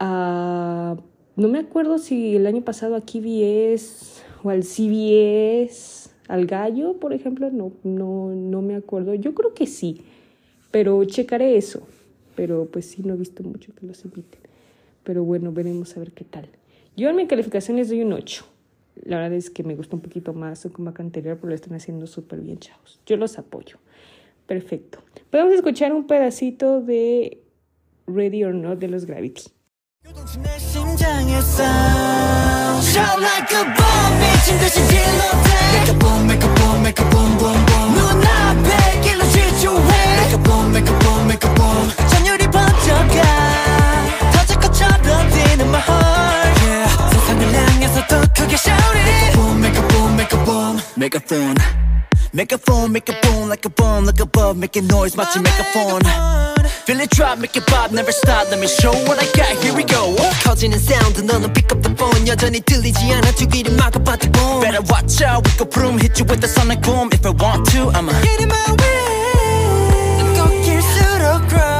no 0.00 1.48
me 1.48 1.58
acuerdo 1.58 1.98
si 1.98 2.36
el 2.36 2.46
año 2.46 2.62
pasado 2.62 2.96
aquí 2.96 3.20
VS 3.20 4.22
o 4.42 4.48
al 4.48 4.62
CBS, 4.62 6.08
al 6.28 6.46
gallo, 6.46 6.94
por 6.94 7.12
ejemplo, 7.12 7.50
no, 7.50 7.72
no, 7.82 8.30
no 8.34 8.62
me 8.62 8.76
acuerdo. 8.76 9.12
Yo 9.12 9.34
creo 9.34 9.52
que 9.52 9.66
sí, 9.66 10.00
pero 10.70 11.04
checaré 11.04 11.58
eso. 11.58 11.86
Pero 12.34 12.64
pues 12.72 12.86
sí, 12.86 13.02
no 13.02 13.12
he 13.12 13.18
visto 13.18 13.42
mucho 13.42 13.74
que 13.74 13.84
los 13.84 14.06
inviten. 14.06 14.40
Pero 15.04 15.22
bueno, 15.22 15.52
veremos 15.52 15.94
a 15.98 16.00
ver 16.00 16.12
qué 16.12 16.24
tal. 16.24 16.48
Yo 16.96 17.08
en 17.08 17.16
mi 17.16 17.26
calificación 17.26 17.78
les 17.78 17.88
doy 17.88 18.02
un 18.02 18.12
8. 18.12 18.44
La 19.04 19.16
verdad 19.16 19.32
es 19.32 19.48
que 19.50 19.62
me 19.62 19.74
gusta 19.74 19.96
un 19.96 20.02
poquito 20.02 20.34
más 20.34 20.68
como 20.72 20.92
anterior, 20.96 21.36
pero 21.36 21.48
lo 21.48 21.54
están 21.54 21.74
haciendo 21.74 22.06
súper 22.06 22.40
bien, 22.40 22.58
chavos. 22.58 23.00
Yo 23.06 23.16
los 23.16 23.38
apoyo. 23.38 23.78
Perfecto. 24.46 25.02
Podemos 25.30 25.54
escuchar 25.54 25.94
un 25.94 26.06
pedacito 26.06 26.82
de 26.82 27.42
Ready 28.06 28.44
or 28.44 28.54
Not 28.54 28.78
de 28.78 28.88
los 28.88 29.06
Gravity. 29.06 29.44
megaphone 50.97 51.55
Megaphone, 52.33 52.91
make 52.91 53.09
a 53.09 53.13
boom 53.21 53.49
like 53.49 53.65
a 53.65 53.69
bomb 53.69 54.05
Look 54.05 54.19
above, 54.19 54.57
making 54.57 54.87
noise, 54.87 55.15
마치 55.15 55.39
megaphone 55.39 56.01
Feel 56.85 56.99
it 56.99 57.09
drop, 57.11 57.39
make 57.39 57.55
it 57.55 57.65
pop, 57.67 57.91
never 57.91 58.11
stop 58.11 58.49
Let 58.49 58.59
me 58.59 58.67
show 58.67 58.91
what 59.07 59.17
I 59.19 59.25
got, 59.37 59.63
here 59.63 59.73
we 59.73 59.83
go 59.83 60.15
커지는 60.43 60.77
sound, 60.79 61.23
너는 61.23 61.53
pick 61.53 61.71
up 61.71 61.81
the 61.81 61.95
phone 61.95 62.27
여전히 62.27 62.59
들리지 62.59 63.11
않아 63.13 63.31
두 63.31 63.47
귀를 63.47 63.73
막아봐도 63.73 64.31
boom 64.31 64.61
Better 64.61 64.83
watch 64.91 65.21
out, 65.23 65.47
we 65.47 65.57
go 65.57 65.65
boom 65.65 65.97
Hit 65.97 66.19
you 66.19 66.25
with 66.25 66.41
the 66.41 66.47
sonic 66.47 66.81
boom 66.81 67.09
If 67.13 67.25
I 67.25 67.31
want 67.31 67.69
to, 67.71 67.89
I'ma 67.95 68.11
Get 68.21 68.41
in 68.41 68.49
my 68.49 68.75
way 68.81 68.97
꺾일수록 70.35 71.47
grow 71.47 71.70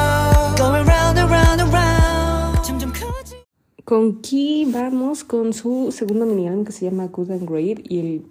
Con 3.93 4.23
Key 4.23 4.65
vamos 4.73 5.23
con 5.23 5.53
su 5.53 5.93
segundo 5.93 6.25
mini 6.25 6.65
que 6.65 6.73
se 6.73 6.87
llama 6.87 7.09
Good 7.09 7.31
and 7.31 7.47
Great 7.47 7.81
y 7.91 7.99
el 7.99 8.27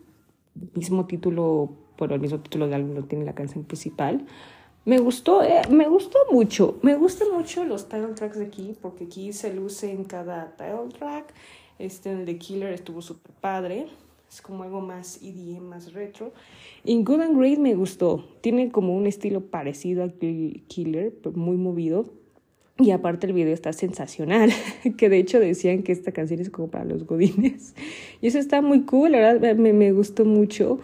mismo 0.73 1.05
título, 1.05 1.69
bueno, 1.99 2.15
el 2.15 2.19
mismo 2.19 2.39
título 2.39 2.65
del 2.65 2.73
álbum 2.73 2.95
lo 2.95 3.03
tiene 3.03 3.25
la 3.25 3.35
canción 3.35 3.63
principal. 3.65 4.25
Me 4.85 4.97
gustó, 4.97 5.43
eh, 5.43 5.61
me 5.69 5.87
gustó 5.87 6.17
mucho. 6.31 6.79
Me 6.81 6.95
gustan 6.95 7.27
mucho 7.31 7.63
los 7.63 7.87
title 7.87 8.15
tracks 8.15 8.39
de 8.39 8.45
aquí, 8.45 8.75
porque 8.81 9.03
aquí 9.03 9.33
se 9.33 9.53
luce 9.53 9.91
en 9.91 10.03
cada 10.03 10.55
title 10.57 10.97
track. 10.97 11.31
Este, 11.77 12.11
el 12.11 12.25
de 12.25 12.39
Killer 12.39 12.73
estuvo 12.73 13.03
súper 13.03 13.31
padre. 13.35 13.85
Es 14.27 14.41
como 14.41 14.63
algo 14.63 14.81
más 14.81 15.21
EDM, 15.21 15.61
más 15.61 15.93
retro. 15.93 16.33
En 16.85 17.05
Good 17.05 17.21
and 17.21 17.37
Great 17.37 17.59
me 17.59 17.75
gustó. 17.75 18.25
Tiene 18.41 18.71
como 18.71 18.97
un 18.97 19.05
estilo 19.05 19.41
parecido 19.41 20.03
a 20.03 20.09
Killer, 20.09 21.13
muy 21.35 21.57
movido. 21.57 22.20
Y 22.81 22.91
aparte 22.91 23.27
el 23.27 23.33
video 23.33 23.53
está 23.53 23.73
sensacional, 23.73 24.51
que 24.97 25.09
de 25.09 25.19
hecho 25.19 25.39
decían 25.39 25.83
que 25.83 25.91
esta 25.91 26.11
canción 26.11 26.39
es 26.39 26.49
como 26.49 26.69
para 26.69 26.83
los 26.85 27.05
godines. 27.05 27.75
Y 28.21 28.27
eso 28.27 28.39
está 28.39 28.61
muy 28.61 28.81
cool, 28.81 29.11
la 29.11 29.19
verdad 29.19 29.55
me, 29.55 29.71
me 29.71 29.91
gustó 29.91 30.25
mucho 30.25 30.79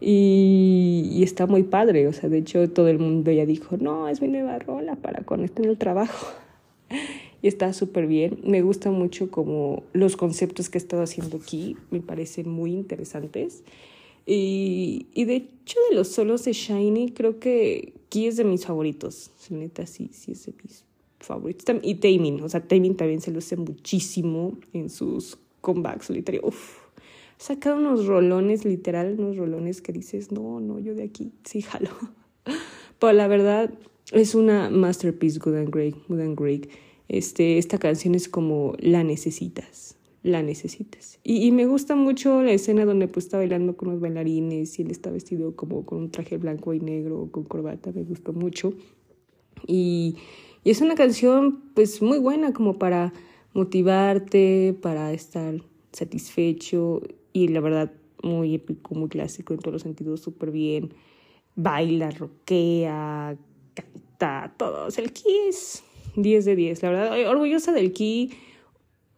y, 0.00 1.20
está 1.22 1.46
muy 1.46 1.62
padre. 1.62 2.08
O 2.08 2.12
sea, 2.12 2.28
de 2.28 2.38
hecho 2.38 2.68
todo 2.70 2.88
el 2.88 2.98
mundo 2.98 3.30
ya 3.30 3.46
dijo, 3.46 3.76
no, 3.76 4.08
es 4.08 4.20
mi 4.20 4.28
nueva 4.28 4.58
rola 4.58 4.96
para 4.96 5.22
cuando 5.24 5.46
esté 5.46 5.62
en 5.62 5.70
el 5.70 5.78
trabajo. 5.78 6.26
y 7.42 7.48
está 7.48 7.72
súper 7.72 8.06
bien. 8.06 8.40
Me 8.44 8.62
gusta 8.62 8.90
mucho 8.90 9.30
como 9.30 9.84
los 9.92 10.16
conceptos 10.16 10.68
que 10.68 10.78
he 10.78 10.80
estado 10.80 11.02
haciendo 11.02 11.36
aquí, 11.36 11.76
me 11.90 12.00
parecen 12.00 12.48
muy 12.48 12.72
interesantes. 12.72 13.62
Y, 14.26 15.06
y 15.14 15.24
de 15.24 15.36
hecho 15.36 15.78
de 15.88 15.96
los 15.96 16.08
solos 16.08 16.44
de 16.44 16.52
Shiny, 16.52 17.12
creo 17.12 17.38
que 17.38 17.94
Ki 18.08 18.26
es 18.26 18.36
de 18.36 18.44
mis 18.44 18.66
favoritos. 18.66 19.30
Neta, 19.50 19.86
sí, 19.86 20.10
sí 20.12 20.32
es 20.32 20.44
de 20.44 20.52
mis 20.62 20.87
favoritos. 21.20 21.76
Y 21.82 21.96
Taemin, 21.96 22.42
o 22.42 22.48
sea, 22.48 22.66
Taemin 22.66 22.96
también 22.96 23.20
se 23.20 23.30
luce 23.30 23.56
muchísimo 23.56 24.58
en 24.72 24.90
sus 24.90 25.38
comebacks 25.60 26.06
solitarios. 26.06 26.44
Uf, 26.44 26.78
sacado 27.36 27.76
unos 27.76 28.06
rolones, 28.06 28.64
literal, 28.64 29.16
unos 29.18 29.36
rolones 29.36 29.80
que 29.82 29.92
dices, 29.92 30.32
no, 30.32 30.60
no, 30.60 30.78
yo 30.78 30.94
de 30.94 31.04
aquí, 31.04 31.32
sí, 31.44 31.62
jalo. 31.62 31.90
Pero 32.98 33.12
la 33.12 33.28
verdad, 33.28 33.72
es 34.12 34.34
una 34.34 34.70
masterpiece, 34.70 35.38
Good 35.38 35.54
and 35.54 35.74
Great, 35.74 35.94
Good 36.08 36.20
and 36.20 36.38
Great. 36.38 36.68
Este, 37.08 37.58
esta 37.58 37.78
canción 37.78 38.14
es 38.14 38.28
como 38.28 38.74
la 38.80 39.02
necesitas, 39.04 39.96
la 40.22 40.42
necesitas. 40.42 41.18
Y, 41.24 41.46
y, 41.46 41.52
me 41.52 41.64
gusta 41.66 41.94
mucho 41.94 42.42
la 42.42 42.52
escena 42.52 42.84
donde 42.84 43.08
pues 43.08 43.26
está 43.26 43.38
bailando 43.38 43.76
con 43.76 43.90
los 43.90 44.00
bailarines 44.00 44.78
y 44.78 44.82
él 44.82 44.90
está 44.90 45.10
vestido 45.10 45.56
como 45.56 45.86
con 45.86 45.98
un 45.98 46.10
traje 46.10 46.36
blanco 46.36 46.74
y 46.74 46.80
negro, 46.80 47.28
con 47.30 47.44
corbata, 47.44 47.92
me 47.92 48.02
gustó 48.02 48.32
mucho. 48.32 48.74
Y, 49.66 50.16
y 50.68 50.70
es 50.70 50.82
una 50.82 50.96
canción 50.96 51.62
pues 51.72 52.02
muy 52.02 52.18
buena 52.18 52.52
como 52.52 52.78
para 52.78 53.14
motivarte, 53.54 54.76
para 54.82 55.14
estar 55.14 55.62
satisfecho 55.94 57.00
y 57.32 57.48
la 57.48 57.60
verdad 57.60 57.90
muy 58.22 58.56
épico, 58.56 58.94
muy 58.94 59.08
clásico 59.08 59.54
en 59.54 59.60
todos 59.60 59.72
los 59.72 59.82
sentidos, 59.82 60.20
súper 60.20 60.50
bien. 60.50 60.92
Baila, 61.56 62.10
roquea, 62.10 63.38
canta, 63.72 64.52
todo. 64.58 64.88
el 64.94 65.10
Kiss 65.10 65.84
10 66.16 66.44
de 66.44 66.54
10, 66.54 66.82
la 66.82 66.90
verdad. 66.90 67.30
Orgullosa 67.30 67.72
del 67.72 67.94
Ki 67.94 68.32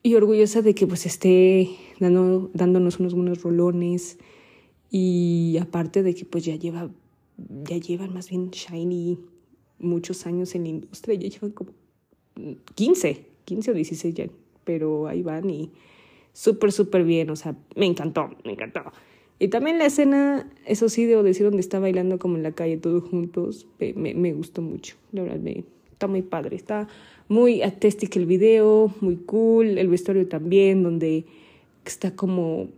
y 0.04 0.14
orgullosa 0.14 0.62
de 0.62 0.76
que 0.76 0.86
pues 0.86 1.04
esté 1.04 1.68
dando, 1.98 2.52
dándonos 2.54 3.00
unos 3.00 3.12
buenos 3.12 3.42
rolones. 3.42 4.20
Y 4.88 5.58
aparte 5.60 6.04
de 6.04 6.14
que 6.14 6.24
pues 6.24 6.44
ya 6.44 6.54
lleva, 6.54 6.90
ya 7.64 7.76
llevan 7.76 8.14
más 8.14 8.30
bien 8.30 8.52
Shiny 8.52 9.18
muchos 9.80 10.26
años 10.26 10.54
en 10.54 10.62
la 10.64 10.68
industria, 10.68 11.18
ya 11.18 11.28
llevan 11.28 11.50
como 11.50 11.72
15, 12.74 13.26
15 13.44 13.70
o 13.70 13.74
16 13.74 14.14
ya, 14.14 14.26
pero 14.64 15.08
ahí 15.08 15.22
van 15.22 15.50
y 15.50 15.70
súper, 16.32 16.72
súper 16.72 17.04
bien, 17.04 17.30
o 17.30 17.36
sea, 17.36 17.56
me 17.76 17.86
encantó, 17.86 18.30
me 18.44 18.52
encantó. 18.52 18.82
Y 19.38 19.48
también 19.48 19.78
la 19.78 19.86
escena, 19.86 20.50
eso 20.66 20.88
sí, 20.88 21.06
debo 21.06 21.22
decir, 21.22 21.44
donde 21.44 21.60
está 21.60 21.78
bailando 21.78 22.18
como 22.18 22.36
en 22.36 22.42
la 22.42 22.52
calle 22.52 22.76
todos 22.76 23.04
juntos, 23.04 23.66
me, 23.78 24.14
me, 24.14 24.32
gustó 24.32 24.60
mucho, 24.60 24.96
la 25.12 25.22
verdad, 25.22 25.40
me, 25.40 25.64
está 25.92 26.06
muy 26.06 26.22
padre, 26.22 26.56
está 26.56 26.88
muy 27.28 27.62
artístico 27.62 28.18
el 28.18 28.26
video, 28.26 28.94
muy 29.00 29.16
cool, 29.16 29.78
el 29.78 29.88
vestuario 29.88 30.28
también, 30.28 30.82
donde 30.82 31.24
está 31.84 32.14
como 32.14 32.68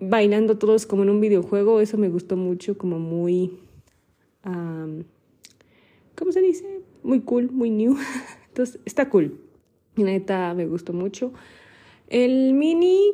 bailando 0.00 0.58
todos 0.58 0.84
como 0.84 1.04
en 1.04 1.10
un 1.10 1.20
videojuego, 1.20 1.80
eso 1.80 1.96
me 1.96 2.08
gustó 2.08 2.36
mucho, 2.36 2.76
como 2.76 2.98
muy, 2.98 3.52
¿cómo 6.16 6.32
se 6.32 6.42
dice? 6.42 6.80
Muy 7.02 7.20
cool, 7.20 7.50
muy 7.50 7.70
new, 7.70 7.96
entonces 8.48 8.80
está 8.84 9.08
cool, 9.08 9.40
neta 9.96 10.54
me 10.54 10.66
gustó 10.66 10.92
mucho. 10.92 11.32
El 12.08 12.54
mini 12.54 13.12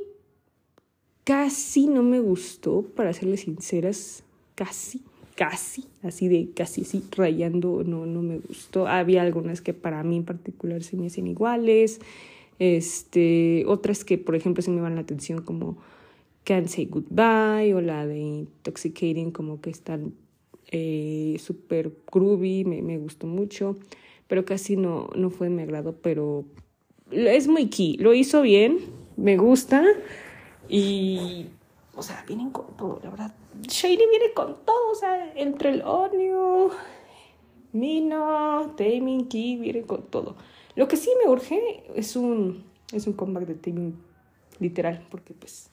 casi 1.25 1.87
no 1.87 2.03
me 2.03 2.21
gustó, 2.21 2.83
para 2.83 3.13
serles 3.13 3.41
sinceras, 3.41 4.25
casi, 4.55 5.03
casi, 5.35 5.85
así 6.03 6.29
de 6.29 6.51
casi, 6.55 6.85
sí, 6.85 7.05
rayando, 7.17 7.83
no, 7.85 8.07
no 8.07 8.23
me 8.23 8.39
gustó. 8.39 8.87
Había 8.87 9.23
algunas 9.23 9.61
que 9.61 9.73
para 9.73 10.03
mí 10.03 10.17
en 10.17 10.25
particular 10.25 10.83
se 10.83 10.97
me 10.97 11.07
hacen 11.07 11.27
iguales, 11.27 12.01
este, 12.59 13.65
otras 13.67 14.05
que, 14.05 14.19
por 14.19 14.37
ejemplo, 14.37 14.63
se 14.63 14.71
me 14.71 14.81
van 14.81 14.95
la 14.95 15.01
atención 15.01 15.43
como 15.43 15.79
Can't 16.45 16.69
Say 16.69 16.87
Goodbye 16.87 17.75
o 17.75 17.81
la 17.81 18.07
de 18.07 18.19
Intoxicating, 18.19 19.31
como 19.31 19.61
que 19.61 19.71
están 19.71 20.15
eh, 20.73 21.37
súper 21.39 21.93
groovy, 22.11 22.65
me, 22.65 22.83
me 22.83 22.99
gustó 22.99 23.27
mucho, 23.27 23.77
pero 24.27 24.45
casi 24.45 24.77
no, 24.77 25.11
no 25.15 25.29
fue 25.31 25.49
de 25.49 25.55
mi 25.55 25.63
agrado, 25.63 25.95
pero 26.01 26.45
es 27.11 27.47
muy 27.47 27.69
key, 27.69 27.99
lo 27.99 28.15
hizo 28.15 28.41
bien, 28.41 28.79
me 29.17 29.37
gusta 29.37 29.85
y, 30.69 31.47
o 31.95 32.03
sea, 32.03 32.25
vienen 32.27 32.51
con 32.51 32.75
todo, 32.77 33.01
la 33.05 33.11
verdad. 33.11 33.35
Shady 33.69 33.97
viene 33.97 34.33
con 34.35 34.57
todo, 34.65 34.91
o 34.91 34.95
sea, 34.95 35.33
entre 35.35 35.71
el 35.71 35.83
Onio, 35.83 36.71
Mino, 37.73 38.75
Taming, 38.77 39.29
Key, 39.29 39.57
viene 39.57 39.83
con 39.83 40.03
todo. 40.03 40.37
Lo 40.75 40.89
que 40.89 40.97
sí 40.97 41.11
me 41.23 41.31
urge 41.31 41.85
es 41.95 42.17
un, 42.17 42.65
es 42.93 43.07
un 43.07 43.13
comeback 43.13 43.47
de 43.47 43.55
Taming 43.57 43.95
literal, 44.59 45.07
porque 45.11 45.35
pues 45.35 45.69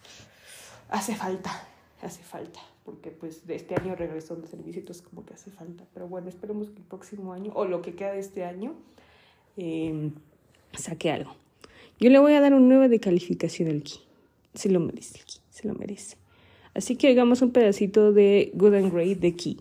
hace 0.90 1.16
falta, 1.16 1.68
hace 2.02 2.22
falta, 2.22 2.60
porque 2.90 3.12
pues 3.12 3.46
de 3.46 3.54
este 3.54 3.76
año 3.76 3.96
regresó 3.96 4.36
de 4.36 4.48
servicios, 4.48 5.04
como 5.04 5.24
que 5.24 5.36
hace 5.36 5.52
falta. 5.52 5.86
Pero 5.94 6.08
bueno, 6.08 6.28
esperemos 6.28 6.72
que 6.72 6.78
el 6.78 6.86
próximo 6.86 7.34
año, 7.34 7.52
o 7.54 7.66
lo 7.66 7.84
que 7.84 7.94
queda 7.94 8.14
de 8.14 8.20
este 8.20 8.44
año, 8.44 8.74
eh, 9.58 10.10
saque 10.74 11.12
algo. 11.12 11.36
Yo 12.00 12.10
le 12.10 12.18
voy 12.18 12.34
a 12.34 12.42
dar 12.42 12.56
un 12.56 12.68
9 12.68 12.90
de 12.90 13.00
calificación 13.00 13.70
al 13.70 13.84
Ki. 13.84 14.00
Se 14.56 14.70
lo 14.70 14.80
merece 14.80 15.20
el 15.20 15.26
Ki, 15.26 15.40
se 15.52 15.68
lo 15.68 15.76
merece. 15.76 16.18
Así 16.74 16.96
que 16.96 17.10
hagamos 17.10 17.44
un 17.44 17.52
pedacito 17.52 18.12
de 18.12 18.52
Good 18.56 18.74
and 18.74 18.92
Great 18.92 19.20
de 19.20 19.36
Ki. 19.36 19.60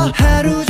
Ahora 0.00 0.69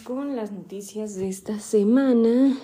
con 0.00 0.36
las 0.36 0.52
noticias 0.52 1.16
de 1.16 1.28
esta 1.28 1.58
semana. 1.58 2.56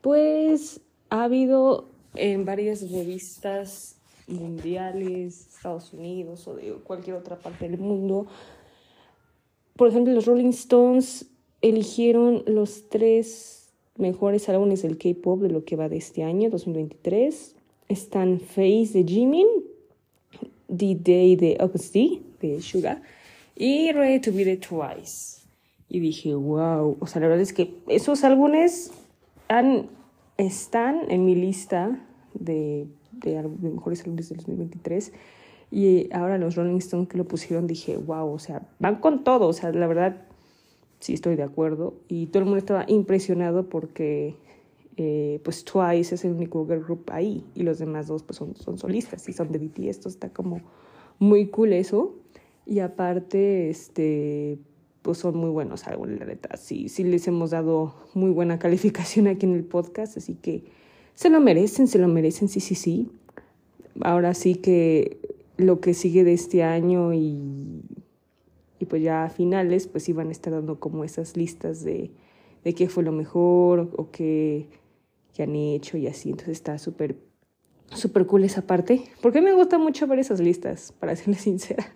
Pues 0.00 0.80
ha 1.10 1.24
habido 1.24 1.88
en 2.14 2.44
varias 2.44 2.90
revistas 2.90 3.96
mundiales, 4.26 5.48
Estados 5.48 5.92
Unidos 5.92 6.46
o 6.48 6.54
de 6.54 6.72
cualquier 6.84 7.16
otra 7.16 7.38
parte 7.38 7.68
del 7.68 7.78
mundo. 7.78 8.26
Por 9.76 9.88
ejemplo, 9.88 10.12
los 10.12 10.26
Rolling 10.26 10.50
Stones 10.50 11.26
eligieron 11.62 12.42
los 12.46 12.88
tres 12.88 13.70
mejores 13.96 14.48
álbumes 14.48 14.82
del 14.82 14.98
K-pop 14.98 15.40
de 15.40 15.50
lo 15.50 15.64
que 15.64 15.76
va 15.76 15.88
de 15.88 15.96
este 15.96 16.22
año, 16.22 16.50
2023. 16.50 17.56
Están 17.88 18.40
Face 18.40 18.90
de 18.92 19.04
Jimin, 19.04 19.46
The 20.68 20.94
Day 20.94 21.36
de 21.36 21.58
D, 21.92 22.22
de 22.40 22.62
Suga, 22.62 23.02
y 23.56 23.92
Ready 23.92 24.20
to 24.20 24.32
Be 24.32 24.44
the 24.44 24.56
Twice. 24.56 25.39
Y 25.90 26.00
dije, 26.00 26.34
wow, 26.34 26.96
o 27.00 27.06
sea, 27.06 27.20
la 27.20 27.26
verdad 27.26 27.42
es 27.42 27.52
que 27.52 27.74
esos 27.88 28.24
álbumes 28.24 28.92
han, 29.48 29.90
están 30.38 31.10
en 31.10 31.24
mi 31.24 31.34
lista 31.34 32.00
de, 32.32 32.86
de, 33.10 33.42
mejores 33.60 34.00
álbumes 34.02 34.28
del 34.28 34.38
2023. 34.38 35.12
Y 35.72 36.08
ahora 36.12 36.38
los 36.38 36.54
Rolling 36.54 36.78
Stones 36.78 37.08
que 37.08 37.18
lo 37.18 37.24
pusieron, 37.26 37.66
dije, 37.66 37.96
wow, 37.96 38.32
o 38.32 38.38
sea, 38.38 38.62
van 38.78 39.00
con 39.00 39.24
todo, 39.24 39.48
o 39.48 39.52
sea, 39.52 39.72
la 39.72 39.88
verdad, 39.88 40.22
sí 41.00 41.14
estoy 41.14 41.34
de 41.34 41.42
acuerdo. 41.42 41.94
Y 42.06 42.26
todo 42.26 42.38
el 42.38 42.44
mundo 42.44 42.58
estaba 42.58 42.84
impresionado 42.86 43.68
porque 43.68 44.36
eh, 44.96 45.40
pues 45.42 45.64
Twice 45.64 46.14
es 46.14 46.24
el 46.24 46.32
único 46.32 46.66
girl 46.66 46.84
group 46.84 47.10
ahí 47.10 47.44
y 47.54 47.62
los 47.62 47.78
demás 47.78 48.06
dos 48.06 48.22
pues 48.22 48.36
son, 48.36 48.54
son 48.54 48.78
solistas 48.78 49.28
y 49.28 49.32
son 49.32 49.50
de 49.50 49.58
BTS, 49.58 49.86
esto 49.86 50.08
está 50.08 50.28
como 50.28 50.60
muy 51.18 51.48
cool 51.48 51.72
eso. 51.72 52.14
Y 52.66 52.80
aparte, 52.80 53.70
este, 53.70 54.58
pues 55.02 55.18
son 55.18 55.36
muy 55.36 55.50
buenos 55.50 55.86
álbumes, 55.86 56.18
la 56.18 56.26
neta. 56.26 56.56
Sí, 56.56 56.88
sí 56.88 57.04
les 57.04 57.26
hemos 57.28 57.50
dado 57.50 57.94
muy 58.14 58.30
buena 58.30 58.58
calificación 58.60 59.26
aquí 59.26 59.46
en 59.46 59.54
el 59.54 59.64
podcast, 59.64 60.16
así 60.16 60.34
que 60.34 60.64
se 61.14 61.30
lo 61.30 61.40
merecen, 61.40 61.88
se 61.88 61.98
lo 61.98 62.08
merecen, 62.08 62.48
sí, 62.48 62.60
sí, 62.60 62.74
sí. 62.74 63.10
Ahora 64.00 64.34
sí 64.34 64.54
que 64.54 65.18
lo 65.56 65.80
que 65.80 65.94
sigue 65.94 66.24
de 66.24 66.32
este 66.32 66.62
año 66.62 67.12
y, 67.12 67.82
Y 68.78 68.86
pues 68.86 69.02
ya 69.02 69.24
a 69.24 69.30
finales, 69.30 69.86
pues 69.86 70.08
iban 70.08 70.28
a 70.28 70.32
estar 70.32 70.52
dando 70.54 70.80
como 70.80 71.04
esas 71.04 71.36
listas 71.36 71.84
de, 71.84 72.10
de 72.64 72.74
qué 72.74 72.88
fue 72.88 73.02
lo 73.02 73.12
mejor 73.12 73.90
o 73.96 74.10
qué, 74.10 74.68
qué 75.34 75.42
han 75.42 75.54
hecho 75.54 75.98
y 75.98 76.06
así. 76.06 76.30
Entonces 76.30 76.52
está 76.52 76.78
súper, 76.78 77.16
súper 77.92 78.26
cool 78.26 78.44
esa 78.44 78.62
parte. 78.62 79.02
Porque 79.20 79.42
me 79.42 79.52
gusta 79.52 79.78
mucho 79.78 80.06
ver 80.06 80.18
esas 80.18 80.40
listas, 80.40 80.92
para 80.98 81.14
serles 81.16 81.42
sincera. 81.42 81.86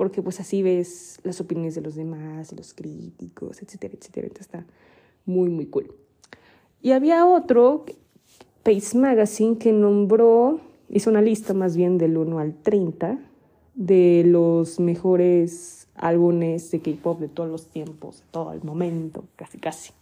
Porque 0.00 0.22
pues 0.22 0.40
así 0.40 0.62
ves 0.62 1.20
las 1.24 1.42
opiniones 1.42 1.74
de 1.74 1.82
los 1.82 1.94
demás, 1.94 2.48
de 2.48 2.56
los 2.56 2.72
críticos, 2.72 3.60
etcétera, 3.60 3.92
etcétera. 3.98 4.28
Entonces 4.28 4.46
está 4.46 4.64
muy, 5.26 5.50
muy 5.50 5.66
cool. 5.66 5.92
Y 6.80 6.92
había 6.92 7.26
otro, 7.26 7.84
Pace 8.62 8.96
Magazine, 8.96 9.58
que 9.58 9.72
nombró, 9.72 10.58
hizo 10.88 11.10
una 11.10 11.20
lista 11.20 11.52
más 11.52 11.76
bien 11.76 11.98
del 11.98 12.16
1 12.16 12.38
al 12.38 12.54
30 12.62 13.18
de 13.74 14.22
los 14.24 14.80
mejores 14.80 15.86
álbumes 15.96 16.70
de 16.70 16.80
K-pop 16.80 17.20
de 17.20 17.28
todos 17.28 17.50
los 17.50 17.66
tiempos, 17.66 18.20
de 18.20 18.26
todo 18.30 18.54
el 18.54 18.62
momento, 18.62 19.24
casi 19.36 19.58
casi. 19.58 19.92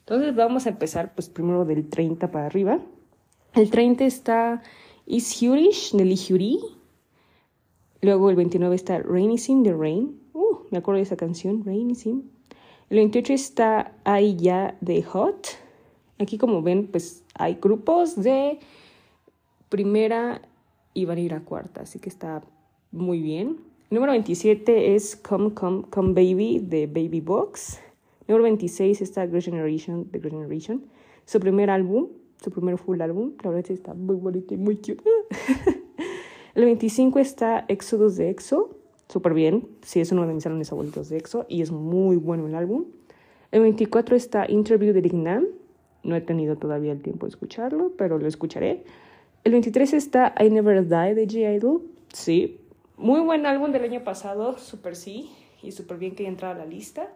Entonces 0.00 0.36
vamos 0.36 0.66
a 0.66 0.68
empezar 0.68 1.14
pues 1.14 1.30
primero 1.30 1.64
del 1.64 1.88
30 1.88 2.30
para 2.30 2.44
arriba. 2.44 2.78
El 3.54 3.70
30 3.70 4.04
está 4.04 4.62
Is 5.06 5.42
Hurish, 5.42 5.94
Nelly 5.94 6.16
Hyuri. 6.16 6.79
Luego 8.02 8.30
el 8.30 8.36
29 8.36 8.74
está 8.74 8.98
Rainy 9.00 9.36
Sim 9.36 9.62
The 9.62 9.74
Rain. 9.74 10.18
Uh, 10.32 10.58
me 10.70 10.78
acuerdo 10.78 10.96
de 10.96 11.02
esa 11.02 11.16
canción, 11.16 11.64
Rainy 11.64 11.94
Sim. 11.94 12.22
El 12.88 12.96
28 12.96 13.32
está 13.32 13.92
Ay 14.04 14.36
Ya 14.36 14.76
de 14.80 15.02
Hot. 15.02 15.48
Aquí 16.18 16.38
como 16.38 16.62
ven, 16.62 16.86
pues 16.86 17.22
hay 17.34 17.58
grupos 17.60 18.20
de 18.20 18.58
primera 19.68 20.42
y 20.94 21.04
van 21.04 21.18
a 21.18 21.20
ir 21.20 21.34
a 21.34 21.40
cuarta, 21.40 21.82
así 21.82 21.98
que 21.98 22.08
está 22.08 22.42
muy 22.90 23.20
bien. 23.20 23.58
Número 23.90 24.12
27 24.12 24.94
es 24.94 25.16
Come, 25.16 25.52
Come, 25.54 25.84
Come 25.90 26.12
Baby 26.12 26.60
de 26.60 26.86
Baby 26.86 27.20
Box. 27.20 27.80
Número 28.28 28.44
26 28.44 29.02
está 29.02 29.26
Great 29.26 29.44
Generation 29.44 30.10
de 30.10 30.18
Great 30.18 30.34
Generation. 30.34 30.84
Su 31.26 31.38
primer 31.38 31.70
álbum, 31.70 32.08
su 32.42 32.50
primer 32.50 32.78
full 32.78 33.00
álbum, 33.00 33.32
la 33.42 33.50
verdad 33.50 33.70
está 33.70 33.94
muy 33.94 34.16
bonito 34.16 34.54
y 34.54 34.56
muy 34.56 34.76
cute. 34.76 35.02
El 36.54 36.64
25 36.64 37.18
está 37.18 37.64
Exodus 37.68 38.16
de 38.16 38.30
EXO, 38.30 38.70
súper 39.08 39.34
bien, 39.34 39.68
sí 39.82 40.00
es 40.00 40.12
uno 40.12 40.26
de 40.26 40.34
mis 40.34 40.46
álbumes 40.46 40.70
favoritos 40.70 41.08
de 41.08 41.18
EXO 41.18 41.46
y 41.48 41.62
es 41.62 41.70
muy 41.70 42.16
bueno 42.16 42.46
el 42.46 42.54
álbum. 42.54 42.86
El 43.52 43.62
24 43.62 44.16
está 44.16 44.50
Interview 44.50 44.92
de 44.92 45.02
Dignam, 45.02 45.46
no 46.02 46.16
he 46.16 46.20
tenido 46.20 46.56
todavía 46.56 46.92
el 46.92 47.02
tiempo 47.02 47.26
de 47.26 47.30
escucharlo, 47.30 47.92
pero 47.96 48.18
lo 48.18 48.26
escucharé. 48.26 48.84
El 49.44 49.52
23 49.52 49.92
está 49.94 50.34
I 50.38 50.50
Never 50.50 50.86
Die 50.86 51.14
de 51.14 51.26
G-Idol. 51.26 51.82
Sí, 52.12 52.60
muy 52.96 53.20
buen 53.20 53.46
álbum 53.46 53.72
del 53.72 53.84
año 53.84 54.04
pasado, 54.04 54.58
súper 54.58 54.94
sí, 54.94 55.30
y 55.62 55.72
súper 55.72 55.96
bien 55.96 56.14
que 56.14 56.24
haya 56.24 56.30
entrado 56.30 56.54
a 56.54 56.58
la 56.58 56.66
lista. 56.66 57.08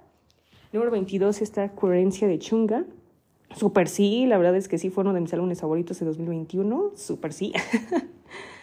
Número 0.72 0.90
22 0.90 1.42
está 1.42 1.72
Coherencia 1.72 2.26
de 2.26 2.38
Chunga. 2.38 2.84
Súper 3.54 3.88
sí, 3.88 4.26
la 4.26 4.38
verdad 4.38 4.56
es 4.56 4.66
que 4.66 4.78
sí 4.78 4.90
fue 4.90 5.02
uno 5.02 5.12
de 5.12 5.20
mis 5.20 5.32
álbumes 5.34 5.60
favoritos 5.60 6.00
de 6.00 6.06
2021. 6.06 6.92
Súper 6.96 7.32
sí. 7.32 7.52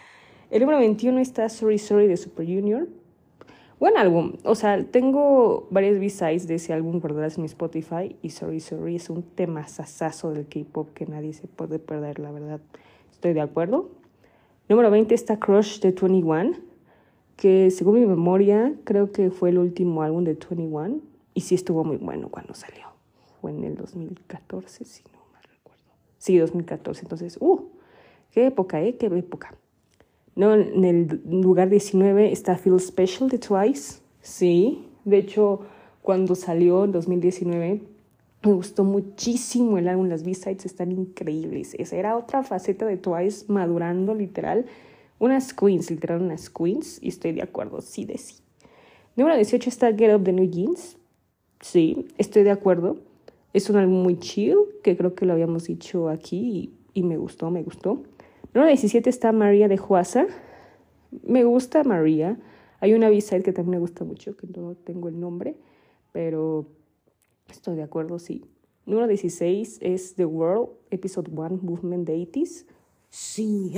El 0.52 0.60
número 0.60 0.80
21 0.80 1.18
está 1.18 1.48
Sorry 1.48 1.78
Sorry 1.78 2.06
de 2.08 2.18
Super 2.18 2.44
Junior. 2.44 2.86
Buen 3.80 3.96
álbum. 3.96 4.34
O 4.44 4.54
sea, 4.54 4.84
tengo 4.84 5.66
varias 5.70 5.98
B-sides 5.98 6.46
de 6.46 6.56
ese 6.56 6.74
álbum 6.74 7.00
guardadas 7.00 7.38
en 7.38 7.44
mi 7.44 7.46
Spotify 7.46 8.16
y 8.20 8.28
Sorry 8.28 8.60
Sorry 8.60 8.96
es 8.96 9.08
un 9.08 9.22
tema 9.22 9.66
sasazo 9.66 10.30
del 10.30 10.46
K-pop 10.46 10.92
que 10.92 11.06
nadie 11.06 11.32
se 11.32 11.46
puede 11.46 11.78
perder, 11.78 12.18
la 12.18 12.32
verdad. 12.32 12.60
Estoy 13.10 13.32
de 13.32 13.40
acuerdo. 13.40 13.92
Número 14.68 14.90
20 14.90 15.14
está 15.14 15.38
Crush 15.38 15.80
de 15.80 15.92
21, 15.92 16.58
que 17.38 17.70
según 17.70 18.00
mi 18.00 18.06
memoria 18.06 18.74
creo 18.84 19.10
que 19.10 19.30
fue 19.30 19.48
el 19.48 19.56
último 19.56 20.02
álbum 20.02 20.22
de 20.22 20.34
21 20.34 21.00
y 21.32 21.40
sí 21.40 21.54
estuvo 21.54 21.82
muy 21.82 21.96
bueno 21.96 22.28
cuando 22.28 22.52
salió. 22.52 22.88
Fue 23.40 23.52
en 23.52 23.64
el 23.64 23.74
2014, 23.76 24.84
si 24.84 25.02
no 25.14 25.18
mal 25.32 25.42
recuerdo. 25.44 25.82
Sí, 26.18 26.36
2014. 26.36 27.04
Entonces, 27.04 27.38
¡uh! 27.40 27.70
¡Qué 28.30 28.48
época, 28.48 28.82
eh! 28.82 28.96
¡Qué 28.98 29.06
época! 29.06 29.56
No, 30.34 30.54
en 30.54 30.84
el 30.84 31.22
lugar 31.24 31.68
19 31.68 32.32
está 32.32 32.56
Feel 32.56 32.80
Special 32.80 33.28
de 33.28 33.38
Twice. 33.38 34.00
Sí, 34.22 34.86
de 35.04 35.18
hecho, 35.18 35.60
cuando 36.00 36.34
salió 36.34 36.84
en 36.84 36.92
2019, 36.92 37.82
me 38.44 38.52
gustó 38.52 38.84
muchísimo 38.84 39.78
el 39.78 39.88
álbum. 39.88 40.08
Las 40.08 40.24
B-sides 40.24 40.64
están 40.64 40.90
increíbles. 40.90 41.74
Esa 41.74 41.96
era 41.96 42.16
otra 42.16 42.42
faceta 42.42 42.86
de 42.86 42.96
Twice 42.96 43.44
madurando, 43.52 44.14
literal. 44.14 44.66
Unas 45.18 45.52
queens, 45.52 45.90
literal, 45.90 46.22
unas 46.22 46.48
queens. 46.48 46.98
Y 47.02 47.08
estoy 47.08 47.32
de 47.32 47.42
acuerdo, 47.42 47.80
sí 47.82 48.04
de 48.04 48.16
sí. 48.16 48.36
Número 49.14 49.36
18 49.36 49.68
está 49.68 49.92
Get 49.92 50.14
Up 50.14 50.24
the 50.24 50.32
New 50.32 50.48
Jeans. 50.48 50.96
Sí, 51.60 52.08
estoy 52.16 52.42
de 52.42 52.50
acuerdo. 52.50 52.96
Es 53.52 53.68
un 53.68 53.76
álbum 53.76 54.02
muy 54.02 54.18
chill, 54.18 54.56
que 54.82 54.96
creo 54.96 55.14
que 55.14 55.26
lo 55.26 55.34
habíamos 55.34 55.64
dicho 55.64 56.08
aquí 56.08 56.72
y, 56.94 57.00
y 57.00 57.02
me 57.02 57.18
gustó, 57.18 57.50
me 57.50 57.62
gustó. 57.62 58.02
Número 58.54 58.68
17 58.68 59.08
está 59.08 59.32
María 59.32 59.68
de 59.68 59.78
Juasa. 59.78 60.26
Me 61.22 61.44
gusta 61.44 61.84
María. 61.84 62.38
Hay 62.80 62.94
una 62.94 63.08
b-side 63.08 63.42
que 63.42 63.52
también 63.52 63.72
me 63.72 63.78
gusta 63.78 64.04
mucho, 64.04 64.36
que 64.36 64.46
no 64.46 64.74
tengo 64.74 65.08
el 65.08 65.18
nombre, 65.18 65.56
pero 66.10 66.66
estoy 67.48 67.76
de 67.76 67.82
acuerdo, 67.82 68.18
sí. 68.18 68.44
Número 68.84 69.06
16 69.06 69.78
es 69.80 70.14
The 70.16 70.26
World, 70.26 70.68
Episode 70.90 71.30
1, 71.30 71.60
Movement 71.62 72.06
de 72.06 72.16
80s. 72.16 72.66
Sí, 73.08 73.74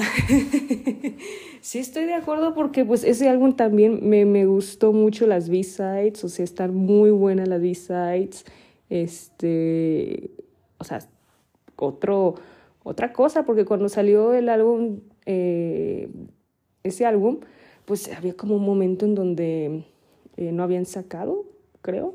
sí 1.60 1.78
estoy 1.80 2.04
de 2.04 2.14
acuerdo 2.14 2.54
porque 2.54 2.84
pues 2.84 3.04
ese 3.04 3.28
álbum 3.28 3.54
también 3.54 4.08
me, 4.08 4.24
me 4.24 4.46
gustó 4.46 4.92
mucho 4.92 5.26
las 5.26 5.48
B-sides, 5.48 6.22
o 6.24 6.28
sea, 6.28 6.44
están 6.44 6.74
muy 6.74 7.10
buenas 7.10 7.48
las 7.48 7.60
B-sides. 7.60 8.44
Este, 8.88 10.30
o 10.78 10.84
sea, 10.84 11.00
otro 11.76 12.36
otra 12.84 13.12
cosa, 13.12 13.44
porque 13.44 13.64
cuando 13.64 13.88
salió 13.88 14.34
el 14.34 14.48
álbum, 14.48 15.00
eh, 15.26 16.08
ese 16.84 17.06
álbum, 17.06 17.40
pues 17.86 18.12
había 18.12 18.34
como 18.34 18.56
un 18.56 18.64
momento 18.64 19.06
en 19.06 19.14
donde 19.14 19.84
eh, 20.36 20.52
no 20.52 20.62
habían 20.62 20.84
sacado, 20.84 21.46
creo, 21.80 22.14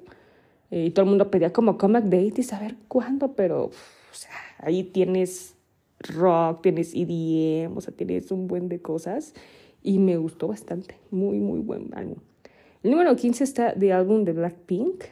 eh, 0.72 0.86
y 0.86 0.92
todo 0.92 1.04
el 1.04 1.10
mundo 1.10 1.32
pedía 1.32 1.52
como 1.52 1.78
comeback 1.78 2.06
date 2.06 2.34
y 2.38 2.44
saber 2.44 2.76
cuándo, 2.88 3.34
pero 3.34 3.72
ahí 4.60 4.84
tienes 4.84 5.56
rock, 6.00 6.62
tienes 6.62 6.94
EDM, 6.94 7.76
o 7.76 7.82
sea, 7.82 7.94
tienes 7.94 8.32
un 8.32 8.48
buen 8.48 8.70
de 8.70 8.80
cosas 8.80 9.34
y 9.82 9.98
me 9.98 10.18
gustó 10.18 10.50
bastante, 10.50 10.96
muy, 11.10 11.40
muy 11.40 11.60
buen 11.60 11.90
álbum. 11.96 12.18
El 12.84 12.92
número 12.92 13.16
15 13.16 13.44
está 13.44 13.74
de 13.74 13.92
álbum 13.92 14.24
de 14.24 14.34
Blackpink. 14.34 15.04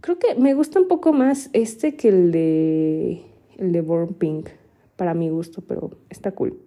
Creo 0.00 0.18
que 0.18 0.34
me 0.34 0.52
gusta 0.52 0.80
un 0.80 0.88
poco 0.88 1.12
más 1.12 1.48
este 1.52 1.96
que 1.96 2.08
el 2.08 2.32
de 2.32 3.33
el 3.58 3.72
de 3.72 3.80
Born 3.80 4.14
Pink, 4.14 4.48
para 4.96 5.14
mi 5.14 5.28
gusto, 5.28 5.62
pero 5.62 5.90
está 6.10 6.32
cool. 6.32 6.58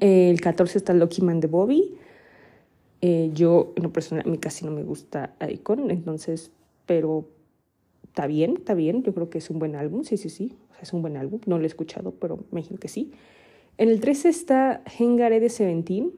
El 0.00 0.40
14 0.40 0.78
está 0.78 0.92
Lucky 0.92 1.22
Man 1.22 1.40
de 1.40 1.48
Bobby. 1.48 1.94
Eh, 3.00 3.30
yo, 3.32 3.72
en 3.76 3.84
lo 3.84 3.92
personal, 3.92 4.24
a 4.26 4.30
mí 4.30 4.38
casi 4.38 4.64
no 4.64 4.70
me 4.70 4.82
gusta 4.82 5.34
Icon, 5.48 5.90
entonces, 5.90 6.50
pero 6.86 7.28
está 8.04 8.26
bien, 8.26 8.56
está 8.58 8.74
bien. 8.74 9.02
Yo 9.02 9.14
creo 9.14 9.30
que 9.30 9.38
es 9.38 9.50
un 9.50 9.58
buen 9.58 9.76
álbum, 9.76 10.04
sí, 10.04 10.16
sí, 10.16 10.28
sí. 10.28 10.56
es 10.82 10.92
un 10.92 11.02
buen 11.02 11.16
álbum. 11.16 11.40
No 11.46 11.58
lo 11.58 11.64
he 11.64 11.66
escuchado, 11.66 12.12
pero 12.12 12.38
me 12.50 12.60
imagino 12.60 12.78
que 12.78 12.88
sí. 12.88 13.12
En 13.78 13.88
el 13.88 14.00
13 14.00 14.28
está 14.28 14.82
Hengare 14.98 15.40
de 15.40 15.48
Seventeen. 15.48 16.12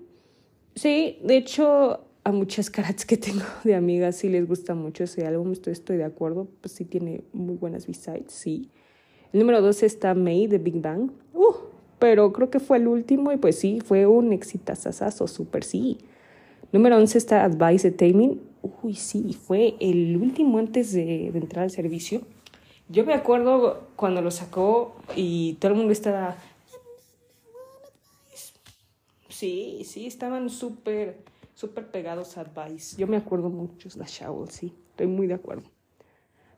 Sí, 0.74 1.18
de 1.22 1.36
hecho, 1.36 2.06
a 2.24 2.32
muchas 2.32 2.70
caras 2.70 3.04
que 3.04 3.16
tengo 3.16 3.44
de 3.64 3.74
amigas 3.74 4.16
sí 4.16 4.28
les 4.28 4.46
gusta 4.48 4.74
mucho 4.74 5.04
ese 5.04 5.26
álbum, 5.26 5.52
estoy, 5.52 5.74
estoy 5.74 5.96
de 5.98 6.04
acuerdo. 6.04 6.48
Pues 6.60 6.72
sí 6.72 6.84
tiene 6.84 7.22
muy 7.32 7.56
buenas 7.56 7.86
B-sides, 7.86 8.32
sí. 8.32 8.70
El 9.32 9.40
número 9.40 9.62
12 9.62 9.86
está 9.86 10.14
May 10.14 10.46
de 10.46 10.58
Big 10.58 10.80
Bang. 10.80 11.10
Uh, 11.34 11.54
pero 11.98 12.32
creo 12.32 12.50
que 12.50 12.58
fue 12.58 12.78
el 12.78 12.88
último 12.88 13.30
y 13.30 13.36
pues 13.36 13.58
sí, 13.58 13.80
fue 13.80 14.06
un 14.06 14.32
exitazazazo, 14.32 15.28
súper 15.28 15.62
sí. 15.62 15.98
Número 16.72 16.96
11 16.96 17.18
está 17.18 17.44
Advice 17.44 17.90
de 17.90 17.96
Taming. 17.96 18.40
Uy, 18.82 18.94
sí, 18.94 19.32
fue 19.34 19.74
el 19.80 20.16
último 20.16 20.58
antes 20.58 20.92
de, 20.92 21.28
entrar 21.28 21.64
al 21.64 21.70
servicio. 21.70 22.22
Yo 22.88 23.04
me 23.04 23.14
acuerdo 23.14 23.88
cuando 23.96 24.20
lo 24.20 24.30
sacó 24.30 24.96
y 25.14 25.54
todo 25.60 25.72
el 25.72 25.78
mundo 25.78 25.92
estaba... 25.92 26.36
Sí, 29.28 29.82
sí, 29.84 30.06
estaban 30.06 30.50
súper, 30.50 31.18
súper 31.54 31.90
pegados 31.90 32.36
a 32.36 32.42
Advice. 32.42 32.96
Yo 32.98 33.06
me 33.06 33.16
acuerdo 33.16 33.48
mucho, 33.48 33.88
la 33.96 34.06
Shawl, 34.06 34.50
sí, 34.50 34.72
estoy 34.90 35.06
muy 35.06 35.28
de 35.28 35.34
acuerdo. 35.34 35.62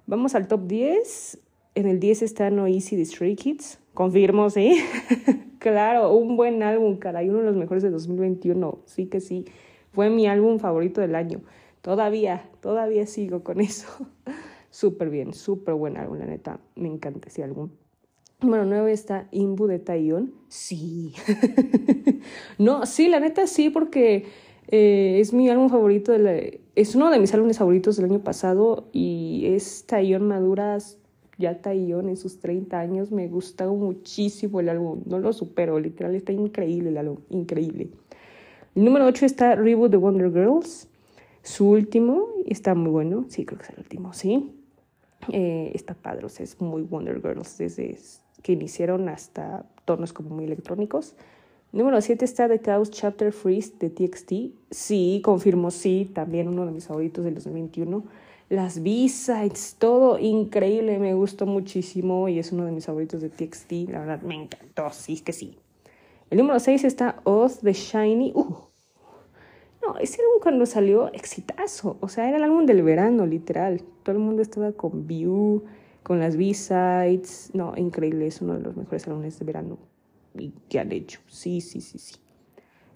Vamos 0.07 0.35
al 0.35 0.49
top 0.49 0.67
10. 0.67 1.39
En 1.75 1.87
el 1.87 2.01
10 2.01 2.23
está 2.23 2.51
No 2.51 2.67
Easy 2.67 2.97
de 2.97 3.05
Stray 3.05 3.35
Kids. 3.37 3.79
Confirmo, 3.95 4.51
sí. 4.51 4.83
claro, 5.59 6.15
un 6.15 6.37
buen 6.37 6.63
álbum, 6.63 6.97
caray. 6.99 7.29
Uno 7.29 7.39
de 7.39 7.45
los 7.45 7.57
mejores 7.57 7.83
de 7.83 7.91
2021. 7.91 8.81
Sí 8.87 9.07
que 9.07 9.21
sí. 9.21 9.47
Fue 9.93 10.11
mi 10.11 10.27
álbum 10.27 10.59
favorito 10.59 11.01
del 11.01 11.15
año. 11.15 11.41
Todavía, 11.81 12.49
todavía 12.61 13.07
sigo 13.07 13.43
con 13.43 13.61
eso. 13.61 13.89
súper 14.71 15.11
bien, 15.11 15.35
súper 15.35 15.75
buen 15.75 15.97
álbum, 15.97 16.19
la 16.19 16.27
neta. 16.27 16.61
Me 16.77 16.89
encanta 16.89 17.29
ese 17.29 17.43
álbum. 17.43 17.71
Número 18.41 18.65
9 18.65 18.93
está 18.93 19.29
Imbu 19.31 19.67
de 19.67 19.79
Taeyeon. 19.79 20.35
Sí. 20.49 21.15
no, 22.59 22.87
sí, 22.87 23.09
la 23.09 23.21
neta 23.21 23.47
sí, 23.47 23.71
porque 23.71 24.27
Eh, 24.69 25.19
es 25.21 25.33
mi 25.33 25.51
álbum 25.51 25.69
favorito, 25.69 26.15
es 26.77 26.95
uno 26.95 27.11
de 27.11 27.19
mis 27.19 27.35
álbumes 27.35 27.59
favoritos 27.59 27.97
del 27.97 28.07
año 28.07 28.21
pasado 28.21 28.89
y 28.93 29.45
es 29.47 29.85
Taillon 29.87 30.27
Maduras, 30.27 30.99
ya 31.43 31.61
Taillon 31.61 32.09
en 32.09 32.17
sus 32.17 32.41
30 32.41 32.79
años. 32.79 33.13
Me 33.13 33.29
gusta 33.29 33.67
muchísimo 33.67 34.61
el 34.61 34.71
álbum, 34.71 35.03
no 35.05 35.19
lo 35.19 35.33
supero, 35.33 35.79
literal, 35.79 36.15
está 36.15 36.33
increíble 36.33 36.89
el 36.89 36.99
álbum, 36.99 37.19
increíble. 37.29 37.91
El 38.75 38.85
número 38.85 39.05
8 39.07 39.27
está 39.27 39.55
Reboot 39.55 39.91
the 39.91 39.99
Wonder 39.99 40.33
Girls, 40.33 40.89
su 41.43 41.69
último, 41.69 42.29
está 42.47 42.75
muy 42.75 42.91
bueno, 42.91 43.27
sí, 43.29 43.45
creo 43.45 43.59
que 43.59 43.65
es 43.65 43.71
el 43.71 43.81
último, 43.81 44.13
sí. 44.15 44.51
Eh, 45.31 45.71
está 45.75 45.95
padre, 45.95 46.25
o 46.25 46.29
sea, 46.29 46.45
es 46.45 46.61
muy 46.61 46.83
Wonder 46.83 47.21
Girls 47.21 47.59
desde 47.59 47.99
que 48.43 48.53
iniciaron 48.53 49.09
hasta 49.09 49.67
tonos 49.85 50.13
como 50.13 50.31
muy 50.31 50.45
electrónicos. 50.45 51.15
Número 51.73 52.01
7 52.01 52.25
está 52.25 52.49
The 52.49 52.61
Chaos 52.61 52.91
Chapter 52.91 53.33
Freeze 53.33 53.73
de 53.79 53.89
TXT. 53.89 54.33
Sí, 54.71 55.23
confirmo, 55.25 55.71
sí, 55.71 56.11
también 56.13 56.49
uno 56.49 56.67
de 56.67 56.73
mis 56.73 56.87
favoritos 56.87 57.25
del 57.25 57.35
2021. 57.35 58.05
Las 58.53 58.83
B-sides, 58.83 59.77
todo 59.79 60.19
increíble, 60.19 60.99
me 60.99 61.15
gustó 61.15 61.47
muchísimo 61.47 62.29
y 62.29 62.39
es 62.39 62.53
uno 62.53 62.67
de 62.67 62.73
mis 62.73 62.85
favoritos 62.85 63.23
de 63.23 63.31
TXT. 63.31 63.89
La 63.89 64.01
verdad, 64.01 64.21
me 64.21 64.35
encantó, 64.35 64.91
sí, 64.91 65.21
que 65.21 65.33
sí. 65.33 65.57
El 66.29 66.37
número 66.37 66.61
6 66.61 66.85
está 66.85 67.23
Oz 67.25 67.61
The 67.61 67.73
Shiny. 67.73 68.33
Uh, 68.35 68.57
no, 69.81 69.97
ese 69.99 70.21
álbum 70.21 70.43
cuando 70.43 70.67
salió, 70.67 71.11
exitazo. 71.15 71.97
O 72.01 72.09
sea, 72.09 72.29
era 72.29 72.37
el 72.37 72.43
álbum 72.43 72.67
del 72.67 72.83
verano, 72.83 73.25
literal. 73.25 73.81
Todo 74.03 74.17
el 74.17 74.21
mundo 74.21 74.43
estaba 74.43 74.73
con 74.73 75.07
View, 75.07 75.65
con 76.03 76.21
las 76.21 76.37
B-sides. 76.37 77.53
No, 77.55 77.73
increíble, 77.79 78.27
es 78.27 78.43
uno 78.43 78.53
de 78.53 78.61
los 78.61 78.77
mejores 78.77 79.09
álbumes 79.09 79.39
de 79.39 79.47
verano 79.47 79.79
y 80.35 80.51
que 80.69 80.79
han 80.79 80.93
hecho. 80.93 81.21
Sí, 81.27 81.63
sí, 81.63 81.81
sí, 81.81 81.99
sí. 81.99 82.17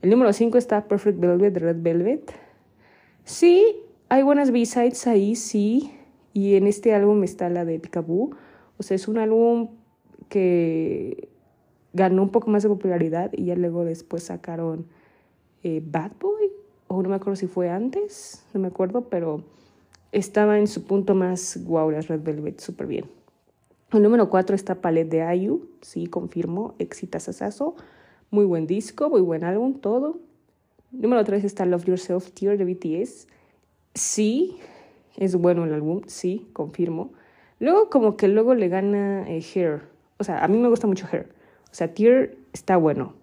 El 0.02 0.10
número 0.10 0.34
5 0.34 0.58
está 0.58 0.86
Perfect 0.86 1.18
Velvet 1.18 1.56
Red 1.56 1.76
Velvet. 1.80 2.30
Sí, 3.24 3.85
hay 4.08 4.22
buenas 4.22 4.50
B-sides 4.50 5.06
ahí, 5.06 5.36
sí. 5.36 5.92
Y 6.32 6.54
en 6.54 6.66
este 6.66 6.94
álbum 6.94 7.24
está 7.24 7.48
la 7.48 7.64
de 7.64 7.78
Picaboo. 7.78 8.30
O 8.78 8.82
sea, 8.82 8.94
es 8.94 9.08
un 9.08 9.18
álbum 9.18 9.70
que 10.28 11.28
ganó 11.92 12.22
un 12.22 12.30
poco 12.30 12.50
más 12.50 12.62
de 12.62 12.68
popularidad 12.68 13.30
y 13.32 13.46
ya 13.46 13.56
luego 13.56 13.84
después 13.84 14.24
sacaron 14.24 14.86
eh, 15.62 15.82
Bad 15.84 16.12
Boy. 16.20 16.52
O 16.88 17.02
no 17.02 17.08
me 17.08 17.16
acuerdo 17.16 17.36
si 17.36 17.46
fue 17.46 17.68
antes, 17.68 18.44
no 18.54 18.60
me 18.60 18.68
acuerdo, 18.68 19.08
pero 19.08 19.42
estaba 20.12 20.58
en 20.58 20.68
su 20.68 20.84
punto 20.84 21.14
más 21.14 21.64
wow, 21.64 21.90
Red 21.90 22.22
Velvet, 22.22 22.60
súper 22.60 22.86
bien. 22.86 23.06
El 23.92 24.02
número 24.02 24.30
4 24.30 24.54
está 24.54 24.80
Palette 24.80 25.10
de 25.10 25.22
Ayu, 25.22 25.68
sí, 25.80 26.06
confirmo, 26.06 26.74
exitazazazo. 26.78 27.74
Muy 28.30 28.44
buen 28.44 28.66
disco, 28.66 29.08
muy 29.10 29.20
buen 29.20 29.42
álbum, 29.42 29.74
todo. 29.80 30.20
Número 30.92 31.24
3 31.24 31.44
está 31.44 31.66
Love 31.66 31.86
Yourself, 31.86 32.30
Tear 32.32 32.56
de 32.56 32.64
BTS. 32.64 33.26
Sí, 33.96 34.58
es 35.16 35.34
bueno 35.36 35.64
el 35.64 35.72
álbum, 35.72 36.02
sí, 36.06 36.46
confirmo. 36.52 37.12
Luego 37.58 37.88
como 37.88 38.16
que 38.16 38.28
luego 38.28 38.54
le 38.54 38.68
gana 38.68 39.28
eh, 39.28 39.42
Hair. 39.42 39.84
O 40.18 40.24
sea, 40.24 40.44
a 40.44 40.48
mí 40.48 40.58
me 40.58 40.68
gusta 40.68 40.86
mucho 40.86 41.06
Hair. 41.10 41.30
O 41.70 41.74
sea, 41.74 41.94
Tear 41.94 42.32
está 42.52 42.76
bueno. 42.76 43.14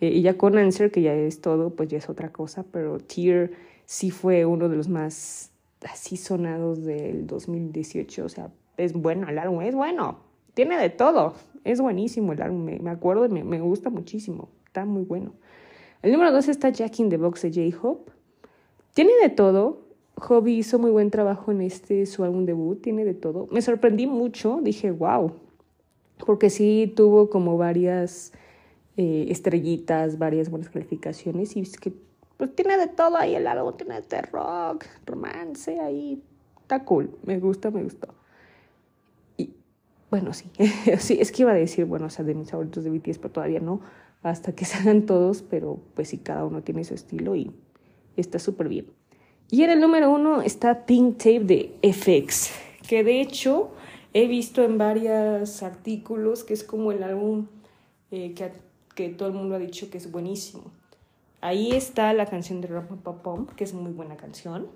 Eh, 0.00 0.08
y 0.08 0.22
ya 0.22 0.38
con 0.38 0.56
Answer, 0.56 0.90
que 0.90 1.02
ya 1.02 1.14
es 1.14 1.42
todo, 1.42 1.70
pues 1.70 1.90
ya 1.90 1.98
es 1.98 2.08
otra 2.08 2.32
cosa. 2.32 2.64
Pero 2.72 2.98
Tear 2.98 3.50
sí 3.84 4.10
fue 4.10 4.46
uno 4.46 4.70
de 4.70 4.76
los 4.76 4.88
más 4.88 5.50
así 5.84 6.16
sonados 6.16 6.82
del 6.82 7.26
2018. 7.26 8.24
O 8.24 8.28
sea, 8.30 8.50
es 8.78 8.94
bueno 8.94 9.28
el 9.28 9.38
álbum, 9.38 9.60
es 9.60 9.74
bueno, 9.74 10.20
tiene 10.54 10.78
de 10.78 10.88
todo, 10.88 11.34
es 11.64 11.80
buenísimo 11.80 12.32
el 12.32 12.40
álbum, 12.42 12.64
me, 12.64 12.90
acuerdo, 12.90 13.28
me, 13.28 13.44
me 13.44 13.60
gusta 13.60 13.90
muchísimo, 13.90 14.48
está 14.66 14.86
muy 14.86 15.02
bueno. 15.02 15.34
El 16.02 16.12
número 16.12 16.32
dos 16.32 16.48
está 16.48 16.70
Jack 16.70 16.98
in 17.00 17.10
the 17.10 17.18
Box 17.18 17.42
de 17.42 17.70
J-Hope. 17.70 18.10
Tiene 18.94 19.12
de 19.22 19.28
todo. 19.28 19.89
Hobby 20.20 20.58
hizo 20.58 20.78
muy 20.78 20.90
buen 20.90 21.10
trabajo 21.10 21.50
en 21.50 21.62
este 21.62 22.06
su 22.06 22.24
álbum 22.24 22.44
debut, 22.44 22.80
tiene 22.80 23.04
de 23.04 23.14
todo. 23.14 23.48
Me 23.50 23.62
sorprendí 23.62 24.06
mucho, 24.06 24.60
dije, 24.62 24.90
wow, 24.90 25.32
porque 26.24 26.50
sí 26.50 26.92
tuvo 26.94 27.30
como 27.30 27.56
varias 27.56 28.32
eh, 28.96 29.26
estrellitas, 29.30 30.18
varias 30.18 30.50
buenas 30.50 30.68
calificaciones 30.68 31.56
y 31.56 31.60
es 31.60 31.78
que 31.78 31.92
pues 32.36 32.54
tiene 32.54 32.76
de 32.78 32.86
todo 32.86 33.16
ahí 33.16 33.34
el 33.34 33.46
álbum, 33.46 33.76
tiene 33.76 34.00
de 34.00 34.22
rock, 34.22 34.84
romance 35.06 35.80
ahí, 35.80 36.22
está 36.62 36.84
cool, 36.84 37.10
me 37.24 37.38
gusta, 37.38 37.70
me 37.70 37.82
gustó. 37.82 38.14
Bueno, 40.10 40.32
sí, 40.32 40.50
sí, 40.98 41.18
es 41.20 41.30
que 41.32 41.42
iba 41.42 41.52
a 41.52 41.54
decir, 41.54 41.84
bueno, 41.84 42.06
o 42.06 42.10
sea, 42.10 42.24
de 42.24 42.34
mis 42.34 42.50
favoritos 42.50 42.82
de 42.82 42.90
BTS, 42.90 43.18
pero 43.18 43.30
todavía 43.30 43.60
no, 43.60 43.80
hasta 44.22 44.52
que 44.52 44.64
salgan 44.66 45.06
todos, 45.06 45.42
pero 45.42 45.80
pues 45.94 46.08
sí, 46.08 46.18
cada 46.18 46.44
uno 46.44 46.62
tiene 46.62 46.84
su 46.84 46.94
estilo 46.94 47.36
y 47.36 47.52
está 48.16 48.38
súper 48.38 48.68
bien. 48.68 48.86
Y 49.50 49.64
en 49.64 49.70
el 49.70 49.80
número 49.80 50.12
uno 50.12 50.42
está 50.42 50.86
Pink 50.86 51.18
Tape 51.18 51.40
de 51.40 51.72
FX, 51.82 52.52
que 52.86 53.02
de 53.02 53.20
hecho 53.20 53.70
he 54.12 54.28
visto 54.28 54.62
en 54.62 54.78
varios 54.78 55.62
artículos 55.64 56.44
que 56.44 56.54
es 56.54 56.62
como 56.62 56.92
el 56.92 57.02
álbum 57.02 57.46
eh, 58.12 58.32
que, 58.34 58.52
que 58.94 59.08
todo 59.08 59.28
el 59.28 59.34
mundo 59.34 59.56
ha 59.56 59.58
dicho 59.58 59.90
que 59.90 59.98
es 59.98 60.12
buenísimo. 60.12 60.64
Ahí 61.40 61.72
está 61.72 62.12
la 62.12 62.26
canción 62.26 62.60
de 62.60 62.68
Rap 62.68 62.90
Pop 63.02 63.50
que 63.56 63.64
es 63.64 63.74
muy 63.74 63.90
buena 63.90 64.16
canción. 64.16 64.68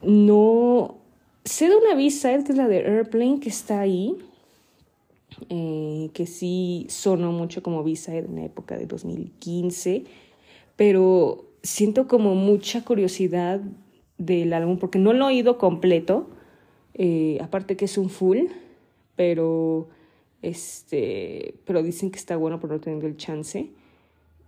No 0.00 0.96
sé 1.44 1.68
de 1.68 1.76
una 1.76 1.94
B-side 1.94 2.44
que 2.44 2.52
es 2.52 2.58
la 2.58 2.68
de 2.68 2.78
Airplane 2.78 3.40
que 3.40 3.50
está 3.50 3.80
ahí, 3.80 4.16
eh, 5.50 6.08
que 6.14 6.26
sí 6.26 6.86
sonó 6.88 7.32
mucho 7.32 7.62
como 7.62 7.84
B-side 7.84 8.26
en 8.26 8.36
la 8.36 8.44
época 8.44 8.78
de 8.78 8.86
2015, 8.86 10.04
pero 10.76 11.44
siento 11.62 12.08
como 12.08 12.34
mucha 12.34 12.84
curiosidad 12.84 13.60
del 14.18 14.52
álbum 14.52 14.78
porque 14.78 14.98
no 14.98 15.12
lo 15.12 15.26
he 15.26 15.34
oído 15.34 15.58
completo, 15.58 16.28
eh, 16.94 17.38
aparte 17.40 17.76
que 17.76 17.86
es 17.86 17.96
un 17.96 18.10
full, 18.10 18.46
pero 19.16 19.88
este, 20.42 21.54
pero 21.64 21.82
dicen 21.82 22.10
que 22.10 22.18
está 22.18 22.36
bueno 22.36 22.60
por 22.60 22.70
no 22.70 22.80
tener 22.80 23.04
el 23.04 23.16
chance 23.16 23.70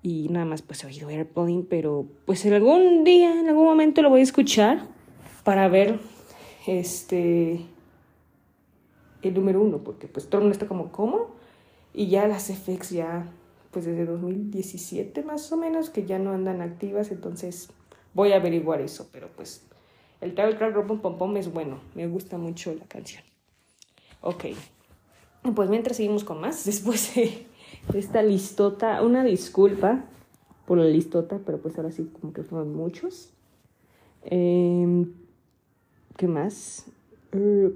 y 0.02 0.28
nada 0.30 0.44
más 0.44 0.62
pues 0.62 0.82
he 0.84 0.86
oído 0.86 1.08
Airplane, 1.08 1.64
pero 1.68 2.06
pues 2.24 2.44
en 2.44 2.54
algún 2.54 3.04
día, 3.04 3.38
en 3.38 3.48
algún 3.48 3.64
momento 3.64 4.02
lo 4.02 4.10
voy 4.10 4.20
a 4.20 4.24
escuchar 4.24 4.86
para 5.44 5.68
ver 5.68 5.98
este 6.66 7.66
el 9.22 9.34
número 9.34 9.60
uno, 9.60 9.78
porque 9.78 10.06
pues 10.08 10.28
todo 10.28 10.42
el 10.42 10.50
está 10.50 10.66
como, 10.66 10.90
¿cómo? 10.92 11.34
Y 11.92 12.08
ya 12.08 12.26
las 12.26 12.50
FX 12.50 12.90
ya, 12.90 13.30
pues 13.70 13.84
desde 13.84 14.06
2017 14.06 15.22
más 15.22 15.52
o 15.52 15.56
menos, 15.56 15.90
que 15.90 16.06
ya 16.06 16.18
no 16.18 16.32
andan 16.32 16.62
activas, 16.62 17.10
entonces 17.10 17.70
voy 18.14 18.32
a 18.32 18.36
averiguar 18.36 18.80
eso, 18.80 19.08
pero 19.12 19.28
pues 19.34 19.66
el 20.20 20.34
Travel 20.34 20.56
Crack 20.56 20.86
Pom 20.86 21.00
Pom 21.00 21.18
Pom 21.18 21.36
es 21.36 21.52
bueno, 21.52 21.80
me 21.94 22.06
gusta 22.06 22.38
mucho 22.38 22.74
la 22.74 22.84
canción. 22.86 23.22
Ok, 24.20 24.46
pues 25.54 25.70
mientras 25.70 25.96
seguimos 25.96 26.24
con 26.24 26.40
más, 26.40 26.64
después 26.66 27.14
de 27.14 27.46
esta 27.94 28.22
listota, 28.22 29.02
una 29.02 29.24
disculpa 29.24 30.04
por 30.66 30.78
la 30.78 30.84
listota, 30.84 31.40
pero 31.44 31.58
pues 31.58 31.76
ahora 31.76 31.90
sí 31.90 32.10
como 32.20 32.32
que 32.32 32.42
fueron 32.42 32.74
muchos. 32.74 33.30
Em, 34.24 35.12
¿Qué 36.16 36.28
más? 36.28 36.86
Uh, 37.32 37.72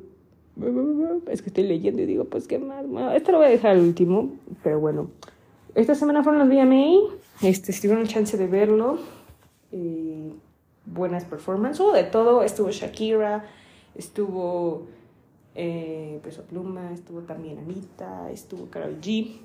es 1.29 1.43
que 1.43 1.49
estoy 1.49 1.65
leyendo 1.65 2.03
y 2.03 2.07
digo, 2.07 2.25
pues 2.25 2.47
qué 2.47 2.59
más. 2.59 2.87
Bueno, 2.87 3.11
esto 3.13 3.33
lo 3.33 3.39
voy 3.39 3.47
a 3.47 3.51
dejar 3.51 3.73
al 3.73 3.81
último, 3.81 4.35
pero 4.63 4.79
bueno. 4.79 5.11
Esta 5.75 5.95
semana 5.95 6.23
fueron 6.23 6.47
los 6.47 6.49
VMA. 6.49 7.17
Este, 7.43 7.73
si 7.73 7.83
tuvieron 7.83 8.07
chance 8.07 8.37
de 8.37 8.47
verlo. 8.47 8.99
Eh, 9.77 10.33
buenas 10.87 11.25
performances. 11.25 11.81
Hubo 11.81 11.93
de 11.93 12.05
todo. 12.05 12.45
Estuvo 12.45 12.71
Shakira, 12.71 13.45
estuvo 13.97 14.87
eh, 15.57 16.21
Peso 16.23 16.45
Pluma, 16.45 16.93
estuvo 16.93 17.23
también 17.23 17.59
Anita, 17.59 18.31
estuvo 18.31 18.71
Karol 18.71 19.01
G. 19.01 19.41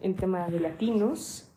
En 0.00 0.14
tema 0.14 0.48
de 0.48 0.60
latinos, 0.60 1.48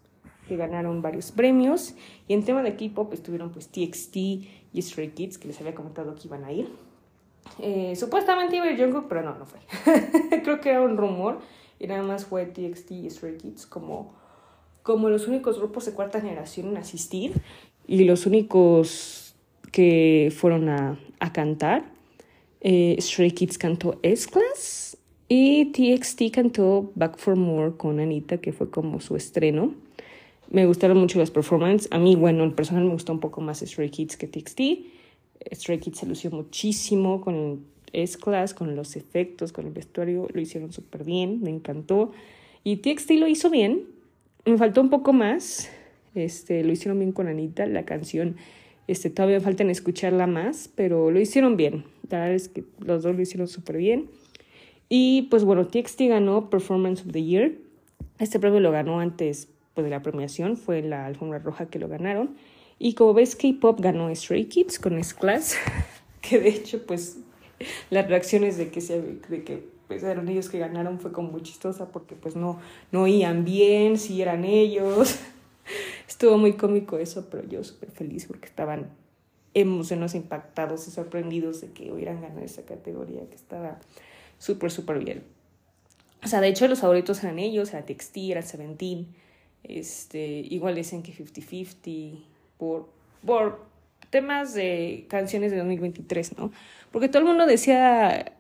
que 0.47 0.57
ganaron 0.57 1.01
varios 1.01 1.31
premios. 1.31 1.95
Y 2.27 2.33
en 2.33 2.43
tema 2.43 2.63
de 2.63 2.75
K-pop 2.75 3.13
estuvieron 3.13 3.51
pues 3.51 3.69
TXT 3.69 4.17
y 4.17 4.81
Stray 4.81 5.11
Kids, 5.11 5.37
que 5.37 5.47
les 5.47 5.61
había 5.61 5.73
comentado 5.73 6.13
que 6.15 6.27
iban 6.27 6.43
a 6.43 6.51
ir. 6.51 6.69
Eh, 7.59 7.95
supuestamente 7.95 8.57
iba 8.57 8.65
a 8.65 8.71
ir 8.71 8.79
Jungkook, 8.79 9.07
pero 9.07 9.21
no, 9.21 9.37
no 9.37 9.45
fue. 9.45 9.59
Creo 10.43 10.59
que 10.59 10.69
era 10.69 10.81
un 10.81 10.97
rumor 10.97 11.39
y 11.79 11.87
nada 11.87 12.03
más 12.03 12.25
fue 12.25 12.45
TXT 12.45 12.91
y 12.91 13.09
Stray 13.09 13.37
Kids 13.37 13.65
como, 13.67 14.13
como 14.83 15.07
los 15.07 15.29
únicos 15.29 15.57
grupos 15.59 15.85
de 15.85 15.93
cuarta 15.93 16.19
generación 16.19 16.67
en 16.67 16.77
asistir 16.77 17.41
y 17.91 18.05
los 18.05 18.25
únicos 18.25 19.35
que 19.73 20.31
fueron 20.33 20.69
a, 20.69 20.97
a 21.19 21.33
cantar. 21.33 21.83
Eh, 22.61 22.95
Stray 22.97 23.31
Kids 23.31 23.57
cantó 23.57 23.99
S-Class 24.01 24.97
y 25.27 25.65
TXT 25.73 26.31
cantó 26.31 26.89
Back 26.95 27.17
for 27.17 27.35
More 27.35 27.75
con 27.75 27.99
Anita, 27.99 28.37
que 28.37 28.53
fue 28.53 28.69
como 28.69 29.01
su 29.01 29.17
estreno. 29.17 29.73
Me 30.49 30.65
gustaron 30.65 30.99
mucho 30.99 31.19
las 31.19 31.31
performances. 31.31 31.91
A 31.91 31.99
mí, 31.99 32.15
bueno, 32.15 32.45
el 32.45 32.53
personal 32.53 32.85
me 32.85 32.93
gustó 32.93 33.11
un 33.11 33.19
poco 33.19 33.41
más 33.41 33.59
Stray 33.59 33.89
Kids 33.89 34.15
que 34.15 34.27
TXT. 34.27 34.61
Stray 35.53 35.79
Kids 35.79 35.97
se 35.97 36.05
lució 36.05 36.31
muchísimo 36.31 37.19
con 37.19 37.65
S-Class, 37.91 38.53
con 38.53 38.73
los 38.73 38.95
efectos, 38.95 39.51
con 39.51 39.67
el 39.67 39.73
vestuario, 39.73 40.29
lo 40.31 40.39
hicieron 40.39 40.71
súper 40.71 41.03
bien, 41.03 41.41
me 41.41 41.49
encantó. 41.49 42.13
Y 42.63 42.77
TXT 42.77 43.11
lo 43.11 43.27
hizo 43.27 43.49
bien, 43.49 43.83
me 44.45 44.57
faltó 44.57 44.79
un 44.79 44.89
poco 44.89 45.11
más. 45.11 45.69
Este, 46.15 46.63
lo 46.63 46.71
hicieron 46.71 46.99
bien 46.99 47.11
con 47.11 47.27
Anita, 47.27 47.65
la 47.65 47.85
canción. 47.85 48.37
Este, 48.87 49.09
todavía 49.09 49.39
falta 49.39 49.63
en 49.63 49.69
escucharla 49.69 50.27
más, 50.27 50.69
pero 50.75 51.11
lo 51.11 51.19
hicieron 51.19 51.57
bien. 51.57 51.85
La 52.09 52.19
verdad 52.19 52.35
es 52.35 52.49
que 52.49 52.63
los 52.79 53.03
dos 53.03 53.15
lo 53.15 53.21
hicieron 53.21 53.47
súper 53.47 53.77
bien. 53.77 54.09
Y 54.89 55.23
pues 55.29 55.45
bueno, 55.45 55.67
TXT 55.67 56.01
ganó 56.09 56.49
Performance 56.49 57.05
of 57.05 57.11
the 57.13 57.23
Year. 57.23 57.53
Este 58.19 58.39
premio 58.39 58.59
lo 58.59 58.71
ganó 58.71 58.99
antes 58.99 59.47
pues, 59.73 59.85
de 59.85 59.91
la 59.91 60.01
premiación, 60.01 60.57
fue 60.57 60.81
la 60.81 61.05
alfombra 61.05 61.39
roja 61.39 61.67
que 61.67 61.79
lo 61.79 61.87
ganaron. 61.87 62.35
Y 62.77 62.93
como 62.95 63.13
ves, 63.13 63.35
K-Pop 63.35 63.79
ganó 63.79 64.13
Stray 64.13 64.45
Kids 64.45 64.79
con 64.79 64.97
S-Class, 64.97 65.55
que 66.21 66.39
de 66.39 66.49
hecho, 66.49 66.85
pues, 66.85 67.19
las 67.89 68.07
reacciones 68.07 68.57
de 68.57 68.69
que, 68.69 68.81
se, 68.81 69.01
de 69.01 69.43
que 69.43 69.63
pues, 69.87 70.03
eran 70.03 70.27
ellos 70.27 70.49
que 70.49 70.57
ganaron 70.59 70.99
fue 70.99 71.11
como 71.11 71.31
muy 71.31 71.41
chistosa 71.41 71.91
porque 71.91 72.15
pues 72.15 72.35
no, 72.35 72.59
no 72.91 73.03
oían 73.03 73.45
bien, 73.45 73.97
si 73.97 74.21
eran 74.21 74.43
ellos. 74.45 75.19
Estuvo 76.11 76.37
muy 76.37 76.53
cómico 76.57 76.97
eso, 76.97 77.29
pero 77.31 77.47
yo 77.47 77.63
súper 77.63 77.89
feliz 77.89 78.25
porque 78.25 78.45
estaban 78.45 78.89
emocionados, 79.53 80.13
impactados 80.13 80.85
y 80.89 80.91
sorprendidos 80.91 81.61
de 81.61 81.71
que 81.71 81.89
hubieran 81.89 82.19
ganado 82.19 82.41
esa 82.41 82.63
categoría, 82.63 83.21
que 83.29 83.35
estaba 83.35 83.79
súper, 84.37 84.71
súper 84.71 84.99
bien. 84.99 85.23
O 86.21 86.27
sea, 86.27 86.41
de 86.41 86.49
hecho 86.49 86.67
los 86.67 86.81
favoritos 86.81 87.23
eran 87.23 87.39
ellos, 87.39 87.73
era 87.73 87.85
Textil, 87.85 88.31
era 88.33 88.41
Seventeen, 88.41 89.07
este, 89.63 90.19
igual 90.19 90.75
dicen 90.75 91.01
que 91.01 91.13
50-50, 91.13 92.21
por, 92.57 92.89
por 93.25 93.65
temas 94.09 94.53
de 94.53 95.05
canciones 95.07 95.51
de 95.51 95.59
2023, 95.59 96.37
¿no? 96.37 96.51
Porque 96.91 97.07
todo 97.07 97.19
el 97.19 97.27
mundo 97.29 97.45
decía, 97.45 98.33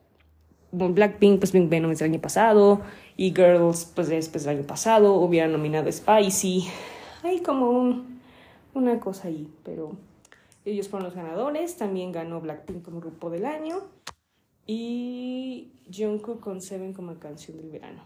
Blackpink, 0.73 1.39
pues 1.39 1.51
Pink 1.51 1.69
Venom 1.69 1.91
es 1.91 2.01
el 2.01 2.11
año 2.11 2.19
pasado, 2.19 2.81
y 3.15 3.33
Girls, 3.33 3.89
pues 3.95 4.09
después 4.09 4.43
del 4.43 4.57
año 4.57 4.67
pasado, 4.67 5.13
hubiera 5.13 5.47
nominado 5.47 5.89
Spicy, 5.89 6.67
hay 7.23 7.39
como 7.41 7.69
un, 7.69 8.19
una 8.73 8.99
cosa 8.99 9.27
ahí, 9.27 9.51
pero 9.63 9.97
ellos 10.65 10.89
fueron 10.89 11.07
los 11.07 11.15
ganadores, 11.15 11.77
también 11.77 12.11
ganó 12.11 12.41
Blackpink 12.41 12.83
como 12.83 12.99
grupo 12.99 13.29
del 13.29 13.45
año, 13.45 13.81
y 14.67 15.71
Jungkook 15.93 16.39
con 16.39 16.61
Seven 16.61 16.93
como 16.93 17.15
canción 17.15 17.57
del 17.57 17.69
verano. 17.69 18.03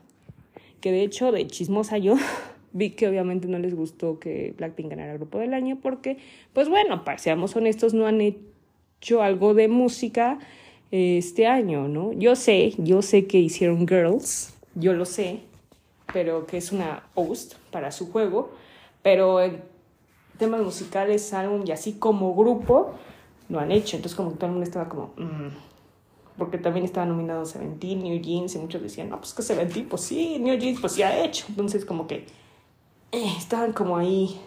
Que 0.82 0.92
de 0.92 1.04
hecho, 1.04 1.32
de 1.32 1.46
chismosa 1.48 1.98
yo, 1.98 2.16
vi 2.74 2.92
que 2.92 3.08
obviamente 3.08 3.48
no 3.48 3.60
les 3.60 3.76
gustó 3.76 4.20
que 4.20 4.54
Blackpink 4.58 4.90
ganara 4.90 5.14
grupo 5.14 5.40
del 5.40 5.54
año 5.54 5.80
porque, 5.82 6.18
pues 6.54 6.70
bueno, 6.70 7.04
seamos 7.18 7.56
honestos, 7.56 7.94
no 7.94 8.08
han 8.08 8.22
hecho 8.22 9.22
algo 9.22 9.54
de 9.54 9.68
música 9.68 10.40
este 10.92 11.48
año, 11.48 11.88
¿no? 11.88 12.14
Yo 12.14 12.36
sé, 12.36 12.74
yo 12.78 13.02
sé 13.02 13.28
que 13.28 13.40
hicieron 13.40 13.88
Girls, 13.88 14.54
yo 14.76 14.94
lo 14.94 15.06
sé, 15.06 15.40
pero 16.14 16.46
que 16.46 16.58
es 16.58 16.72
una 16.72 17.04
host 17.16 17.56
para 17.72 17.92
su 17.92 18.12
juego, 18.12 18.52
pero 19.06 19.40
en 19.40 19.62
temas 20.40 20.64
musicales, 20.64 21.32
álbum 21.32 21.62
y 21.64 21.72
así 21.72 21.94
como 21.94 22.34
grupo, 22.34 22.96
lo 23.50 23.60
han 23.60 23.72
hecho. 23.72 23.98
Entonces 23.98 24.16
como 24.16 24.32
que 24.32 24.38
todo 24.38 24.48
el 24.48 24.54
mundo 24.54 24.66
estaba 24.66 24.90
como, 24.90 25.14
mm", 25.16 25.50
porque 26.40 26.58
también 26.58 26.86
estaba 26.86 27.06
nominado 27.06 27.46
Seventeen, 27.46 28.02
New 28.02 28.20
Jeans, 28.20 28.56
y 28.56 28.58
muchos 28.58 28.82
decían, 28.82 29.10
no, 29.10 29.20
pues 29.20 29.36
que 29.36 29.44
Seventeen, 29.44 29.88
pues 29.88 30.02
sí, 30.02 30.40
New 30.40 30.58
Jeans, 30.58 30.80
pues 30.82 30.94
sí 30.94 31.04
ha 31.04 31.24
hecho. 31.24 31.46
Entonces 31.50 31.86
como 31.86 32.08
que 32.08 32.26
eh, 33.12 33.32
estaban 33.38 33.74
como 33.74 33.96
ahí, 33.96 34.42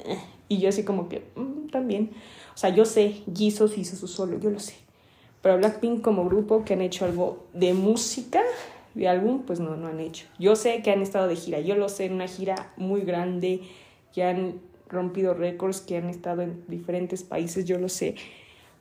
eh, 0.00 0.20
y 0.50 0.58
yo 0.58 0.68
así 0.68 0.84
como 0.84 1.08
que, 1.08 1.30
mm, 1.34 1.68
también. 1.68 2.10
O 2.54 2.58
sea, 2.58 2.68
yo 2.68 2.84
sé, 2.84 3.22
Jesus 3.34 3.78
hizo 3.78 3.96
su 3.96 4.08
solo, 4.08 4.38
yo 4.38 4.50
lo 4.50 4.60
sé. 4.60 4.74
Pero 5.40 5.56
Blackpink 5.56 6.02
como 6.02 6.26
grupo 6.26 6.66
que 6.66 6.74
han 6.74 6.82
hecho 6.82 7.06
algo 7.06 7.46
de 7.54 7.72
música, 7.72 8.42
de 8.92 9.08
álbum, 9.08 9.44
pues 9.46 9.58
no, 9.58 9.74
no 9.74 9.88
han 9.88 10.00
hecho. 10.00 10.26
Yo 10.38 10.54
sé 10.54 10.82
que 10.82 10.90
han 10.90 11.00
estado 11.00 11.28
de 11.28 11.36
gira, 11.36 11.60
yo 11.60 11.76
lo 11.76 11.88
sé, 11.88 12.04
en 12.04 12.12
una 12.12 12.28
gira 12.28 12.74
muy 12.76 13.00
grande, 13.00 13.62
que 14.16 14.24
han 14.24 14.62
rompido 14.88 15.34
récords, 15.34 15.82
que 15.82 15.98
han 15.98 16.08
estado 16.08 16.40
en 16.40 16.64
diferentes 16.68 17.22
países, 17.22 17.66
yo 17.66 17.78
lo 17.78 17.90
sé. 17.90 18.14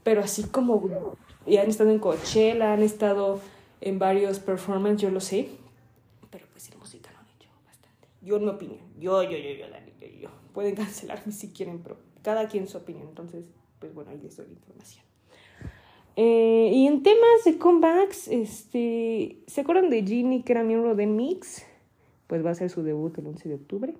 Pero 0.01 0.21
así 0.21 0.43
como 0.43 1.17
y 1.45 1.57
han 1.57 1.67
estado 1.67 1.91
en 1.91 1.99
Coachella, 1.99 2.71
han 2.71 2.81
estado 2.81 3.41
en 3.81 3.99
varios 3.99 4.39
performances, 4.39 5.01
yo 5.01 5.11
lo 5.11 5.19
sé. 5.19 5.49
Pero 6.31 6.45
pues 6.53 6.71
en 6.71 6.79
música 6.79 7.11
no 7.11 7.19
han 7.19 7.27
hecho 7.35 7.49
bastante. 7.65 8.07
Yo 8.21 8.37
en 8.37 8.45
mi 8.45 8.49
opinión, 8.49 8.79
yo, 8.97 9.23
yo, 9.23 9.31
yo, 9.31 9.51
yo, 9.59 9.69
Dani, 9.69 9.91
yo, 9.99 10.07
yo. 10.07 10.29
Pueden 10.53 10.73
cancelarme 10.73 11.33
si 11.33 11.49
quieren, 11.49 11.79
pero 11.79 11.97
cada 12.21 12.47
quien 12.47 12.65
su 12.69 12.77
opinión. 12.77 13.09
Entonces, 13.09 13.45
pues 13.79 13.93
bueno, 13.93 14.11
ahí 14.11 14.19
les 14.23 14.37
doy 14.37 14.45
la 14.45 14.53
información. 14.53 15.03
Eh, 16.15 16.71
y 16.73 16.87
en 16.87 17.03
temas 17.03 17.43
de 17.43 17.57
comebacks, 17.57 18.29
este, 18.29 19.39
¿se 19.47 19.61
acuerdan 19.61 19.89
de 19.89 20.01
Ginny 20.01 20.43
que 20.43 20.53
era 20.53 20.63
miembro 20.63 20.95
de 20.95 21.07
Mix? 21.07 21.65
Pues 22.27 22.43
va 22.43 22.51
a 22.51 22.55
ser 22.55 22.69
su 22.69 22.83
debut 22.83 23.17
el 23.17 23.27
11 23.27 23.49
de 23.49 23.55
octubre 23.55 23.95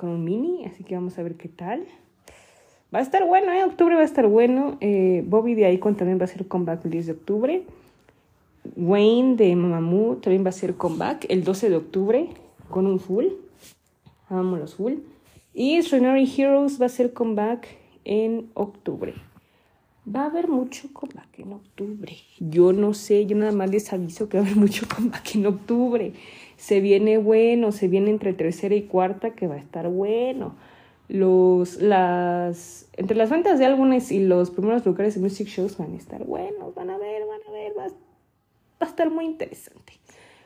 con 0.00 0.08
un 0.08 0.24
mini, 0.24 0.64
así 0.64 0.82
que 0.82 0.94
vamos 0.94 1.18
a 1.18 1.22
ver 1.22 1.34
qué 1.34 1.50
tal. 1.50 1.84
Va 2.92 3.00
a 3.00 3.02
estar 3.02 3.22
bueno, 3.26 3.52
¿eh? 3.52 3.64
Octubre 3.64 3.94
va 3.96 4.00
a 4.00 4.04
estar 4.04 4.26
bueno. 4.26 4.78
Eh, 4.80 5.22
Bobby 5.26 5.54
de 5.54 5.70
Icon 5.74 5.94
también 5.94 6.18
va 6.18 6.22
a 6.22 6.24
hacer 6.24 6.48
comeback 6.48 6.86
el 6.86 6.90
10 6.90 7.06
de 7.06 7.12
octubre. 7.12 7.62
Wayne 8.76 9.36
de 9.36 9.54
Mamamoo 9.54 10.16
también 10.16 10.42
va 10.42 10.46
a 10.46 10.56
hacer 10.56 10.74
comeback 10.74 11.26
el 11.28 11.44
12 11.44 11.68
de 11.68 11.76
octubre 11.76 12.28
con 12.70 12.86
un 12.86 12.98
full. 12.98 13.26
Vamos 14.30 14.58
los 14.58 14.74
full. 14.74 14.94
Y 15.52 15.76
Extraordinary 15.76 16.32
Heroes 16.34 16.80
va 16.80 16.84
a 16.84 16.86
hacer 16.86 17.12
comeback 17.12 17.68
en 18.06 18.48
octubre. 18.54 19.12
Va 20.08 20.22
a 20.22 20.26
haber 20.26 20.48
mucho 20.48 20.88
comeback 20.94 21.40
en 21.40 21.52
octubre. 21.52 22.16
Yo 22.38 22.72
no 22.72 22.94
sé, 22.94 23.26
yo 23.26 23.36
nada 23.36 23.52
más 23.52 23.70
les 23.70 23.92
aviso 23.92 24.30
que 24.30 24.38
va 24.38 24.44
a 24.44 24.46
haber 24.46 24.56
mucho 24.56 24.86
comeback 24.88 25.34
en 25.34 25.46
octubre. 25.46 26.14
Se 26.60 26.80
viene 26.80 27.18
bueno, 27.18 27.72
se 27.72 27.88
viene 27.88 28.10
entre 28.10 28.32
tercera 28.34 28.74
y 28.74 28.82
cuarta 28.82 29.30
que 29.30 29.46
va 29.46 29.54
a 29.54 29.58
estar 29.58 29.88
bueno 29.88 30.54
los, 31.10 31.82
las, 31.82 32.88
entre 32.96 33.16
las 33.16 33.30
ventas 33.30 33.58
de 33.58 33.66
álbumes 33.66 34.12
y 34.12 34.20
los 34.20 34.50
primeros 34.50 34.86
lugares 34.86 35.16
de 35.16 35.20
music 35.20 35.48
shows 35.48 35.76
van 35.76 35.92
a 35.94 35.96
estar 35.96 36.24
buenos, 36.24 36.72
van 36.74 36.88
a 36.88 36.98
ver, 36.98 37.26
van 37.26 37.40
a 37.48 37.50
ver, 37.50 37.72
va, 37.76 37.86
a 38.78 38.84
estar 38.84 39.10
muy 39.10 39.24
interesante. 39.24 39.94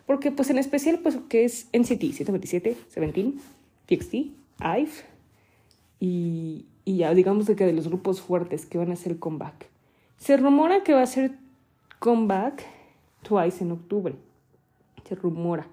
Porque 0.06 0.32
pues 0.32 0.48
en 0.48 0.56
especial 0.56 1.00
pues 1.02 1.18
que 1.28 1.44
es 1.44 1.68
NCT 1.74 2.12
127, 2.14 2.76
Seventeen, 2.88 3.40
TXT, 3.86 4.14
IVE 4.14 4.88
y, 6.00 6.64
y 6.86 6.96
ya 6.96 7.12
digamos 7.12 7.46
que 7.46 7.66
de 7.66 7.72
los 7.74 7.88
grupos 7.88 8.22
fuertes 8.22 8.64
que 8.64 8.78
van 8.78 8.90
a 8.90 8.94
hacer 8.94 9.18
comeback. 9.18 9.68
Se 10.16 10.38
rumora 10.38 10.82
que 10.82 10.94
va 10.94 11.02
a 11.02 11.06
ser 11.06 11.32
comeback 11.98 12.64
Twice 13.22 13.62
en 13.62 13.72
octubre. 13.72 14.14
Se 15.06 15.14
rumora. 15.14 15.66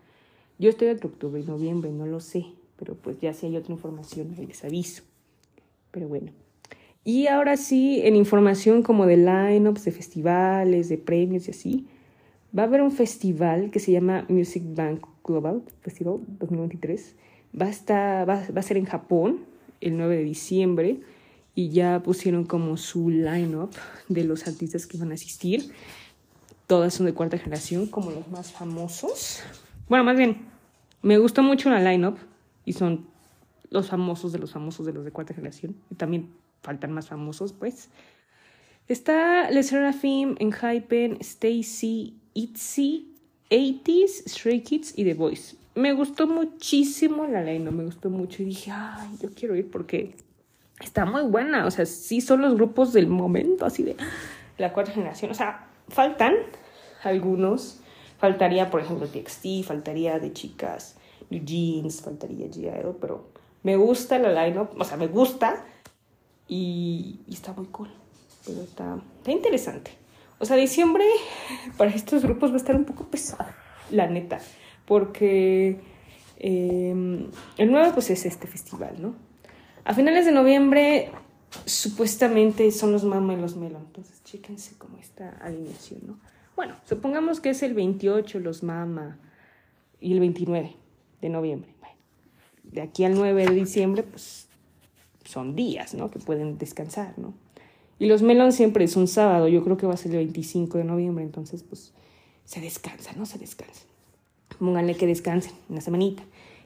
Yo 0.62 0.70
estoy 0.70 0.88
entre 0.88 1.10
octubre 1.10 1.42
y 1.42 1.44
noviembre, 1.44 1.92
no 1.92 2.06
lo 2.06 2.22
sé 2.22 2.46
pero 2.82 2.96
pues 2.96 3.20
ya 3.22 3.32
si 3.32 3.46
hay 3.46 3.56
otra 3.58 3.72
información 3.72 4.36
les 4.36 4.64
aviso. 4.64 5.04
Pero 5.92 6.08
bueno. 6.08 6.32
Y 7.04 7.28
ahora 7.28 7.56
sí, 7.56 8.02
en 8.04 8.16
información 8.16 8.82
como 8.82 9.06
de 9.06 9.18
lineups, 9.18 9.86
de 9.86 9.92
festivales, 9.92 10.90
de 10.90 10.98
premios 10.98 11.48
y 11.48 11.52
así, 11.52 11.88
va 12.58 12.64
a 12.64 12.66
haber 12.66 12.82
un 12.82 12.92
festival 12.92 13.70
que 13.70 13.80
se 13.80 13.92
llama 13.92 14.26
Music 14.30 14.64
Bank 14.66 15.06
Global 15.24 15.62
Festival 15.82 16.22
2023. 16.40 17.16
Va 17.60 17.68
a, 17.68 17.70
estar, 17.70 18.28
va, 18.28 18.44
va 18.50 18.60
a 18.60 18.64
ser 18.64 18.78
en 18.78 18.86
Japón 18.86 19.42
el 19.80 19.96
9 19.96 20.18
de 20.18 20.24
diciembre 20.24 21.02
y 21.54 21.70
ya 21.70 22.02
pusieron 22.02 22.46
como 22.46 22.78
su 22.78 23.12
lineup 23.12 23.76
de 24.10 24.24
los 24.24 24.48
artistas 24.48 24.88
que 24.88 24.98
van 24.98 25.12
a 25.12 25.14
asistir. 25.14 25.72
Todas 26.66 26.96
son 26.96 27.06
de 27.06 27.14
cuarta 27.14 27.38
generación, 27.38 27.86
como 27.86 28.10
los 28.10 28.28
más 28.30 28.52
famosos. 28.52 29.44
Bueno, 29.88 30.04
más 30.04 30.18
bien, 30.18 30.51
me 31.02 31.18
gustó 31.18 31.44
mucho 31.44 31.70
la 31.70 31.80
lineup 31.80 32.18
y 32.66 32.74
son 32.74 33.08
los 33.70 33.90
famosos 33.90 34.32
de 34.32 34.40
los 34.40 34.52
famosos 34.52 34.86
de 34.86 34.94
los 34.94 35.06
de 35.06 35.12
cuarta 35.12 35.34
generación. 35.34 35.76
Y 35.90 35.96
también 35.96 36.30
faltan 36.62 36.92
más 36.92 37.08
famosos, 37.08 37.54
pues. 37.54 37.90
Está 38.88 39.50
Les 39.52 39.68
Seraphim, 39.68 40.36
Enhypen, 40.40 41.18
Stacy, 41.22 42.16
Itzy, 42.34 43.16
80s, 43.50 44.28
Stray 44.28 44.62
Kids 44.62 44.94
y 44.98 45.04
The 45.04 45.14
Voice. 45.14 45.56
Me 45.76 45.94
gustó 45.94 46.28
muchísimo 46.28 47.26
la 47.28 47.42
no 47.60 47.72
me 47.72 47.86
gustó 47.86 48.10
mucho 48.10 48.42
y 48.44 48.48
dije, 48.48 48.72
ay, 48.72 49.08
yo 49.22 49.30
quiero 49.34 49.56
ir 49.56 49.70
porque 49.72 50.16
está 50.82 51.06
muy 51.06 51.24
buena. 51.24 51.66
O 51.66 51.72
sea, 51.72 51.86
sí 51.86 52.20
son 52.20 52.42
los 52.42 52.56
grupos 52.56 52.92
del 52.92 53.08
momento, 53.08 53.66
así 53.66 53.84
de 53.84 53.96
la 54.58 54.74
cuarta 54.74 54.92
generación. 54.92 55.32
O 55.32 55.34
sea, 55.34 55.68
faltan 55.88 56.36
algunos. 57.04 57.81
Faltaría, 58.22 58.70
por 58.70 58.82
ejemplo, 58.82 59.08
TXT, 59.08 59.66
faltaría 59.66 60.20
de 60.20 60.32
chicas 60.32 60.96
Jeans, 61.32 62.02
faltaría 62.02 62.46
G.I.O., 62.46 62.98
pero 62.98 63.32
me 63.64 63.76
gusta 63.78 64.20
la 64.20 64.46
lineup, 64.46 64.80
o 64.80 64.84
sea, 64.84 64.96
me 64.96 65.08
gusta 65.08 65.66
y, 66.48 67.20
está 67.28 67.52
muy 67.54 67.66
cool, 67.68 67.90
pero 68.46 68.62
está, 68.62 69.02
está 69.18 69.32
interesante. 69.32 69.90
O 70.38 70.46
sea, 70.46 70.56
diciembre 70.56 71.04
para 71.78 71.90
estos 71.90 72.22
grupos 72.22 72.52
va 72.52 72.56
a 72.56 72.58
estar 72.58 72.76
un 72.76 72.86
poco 72.86 73.06
pesado, 73.06 73.50
la 73.90 74.06
neta, 74.06 74.40
porque 74.86 75.82
em, 76.38 77.28
el 77.58 77.72
9 77.72 77.90
pues 77.96 78.12
es 78.12 78.28
este 78.28 78.46
festival, 78.46 79.02
¿no? 79.02 79.16
A 79.84 79.96
finales 79.96 80.28
de 80.28 80.32
noviembre 80.32 81.10
supuestamente 81.66 82.70
son 82.70 82.92
los 82.92 83.04
Mama 83.04 83.34
y 83.34 83.38
los 83.38 83.56
Melo, 83.56 83.80
entonces 83.80 84.24
chéquense 84.24 84.78
cómo 84.78 85.00
está 85.00 85.38
alineación, 85.42 86.02
¿no? 86.06 86.20
Bueno, 86.56 86.76
supongamos 86.86 87.40
que 87.40 87.52
es 87.52 87.64
el 87.64 87.74
28 87.74 88.40
los 88.40 88.64
Mama 88.64 89.18
y 90.00 90.14
el 90.14 90.20
29 90.20 90.76
de 91.22 91.30
noviembre. 91.30 91.74
Bueno, 91.80 91.96
de 92.64 92.82
aquí 92.82 93.04
al 93.04 93.16
9 93.16 93.46
de 93.46 93.56
diciembre, 93.56 94.04
pues 94.04 94.48
son 95.24 95.56
días, 95.56 95.94
¿no? 95.94 96.12
Que 96.12 96.20
pueden 96.20 96.58
descansar, 96.58 97.18
¿no? 97.18 97.34
Y 98.00 98.08
los 98.08 98.24
Melon 98.24 98.52
siempre 98.52 98.84
es 98.84 98.96
un 98.96 99.08
sábado, 99.08 99.48
yo 99.48 99.64
creo 99.64 99.78
que 99.78 99.86
va 99.86 99.94
a 99.94 99.98
ser 99.98 100.12
el 100.12 100.26
25 100.26 100.80
de 100.80 100.84
noviembre, 100.84 101.24
entonces 101.24 101.64
pues 101.64 101.94
se 102.46 102.60
descansa, 102.60 103.14
¿no? 103.16 103.26
Se 103.26 103.38
descansa. 103.38 103.84
Pónganle 104.58 104.96
que 104.96 105.08
descansen 105.08 105.54
una 105.70 105.82
semanita. 105.82 106.24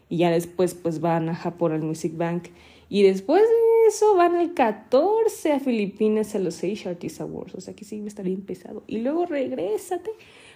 Y 0.10 0.18
ya 0.18 0.32
después 0.32 0.74
pues 0.74 1.02
van 1.02 1.30
a 1.30 1.36
Japón 1.36 1.74
al 1.74 1.82
Music 1.82 2.16
Bank. 2.16 2.48
Y 2.90 3.04
después 3.04 3.42
de 3.42 3.65
eso 3.88 4.16
van 4.16 4.36
el 4.36 4.54
14 4.54 5.54
a 5.54 5.60
Filipinas 5.60 6.36
a 6.36 6.40
los 6.40 6.58
Asia 6.58 6.92
Artist 6.92 7.22
Awards. 7.22 7.56
O 7.56 7.62
sea 7.62 7.74
que 7.74 7.86
sí 7.86 8.00
va 8.00 8.06
a 8.06 8.08
estar 8.08 8.26
bien 8.26 8.42
pesado. 8.42 8.84
Y 8.88 9.00
luego 9.00 9.26
regrésate 9.26 10.12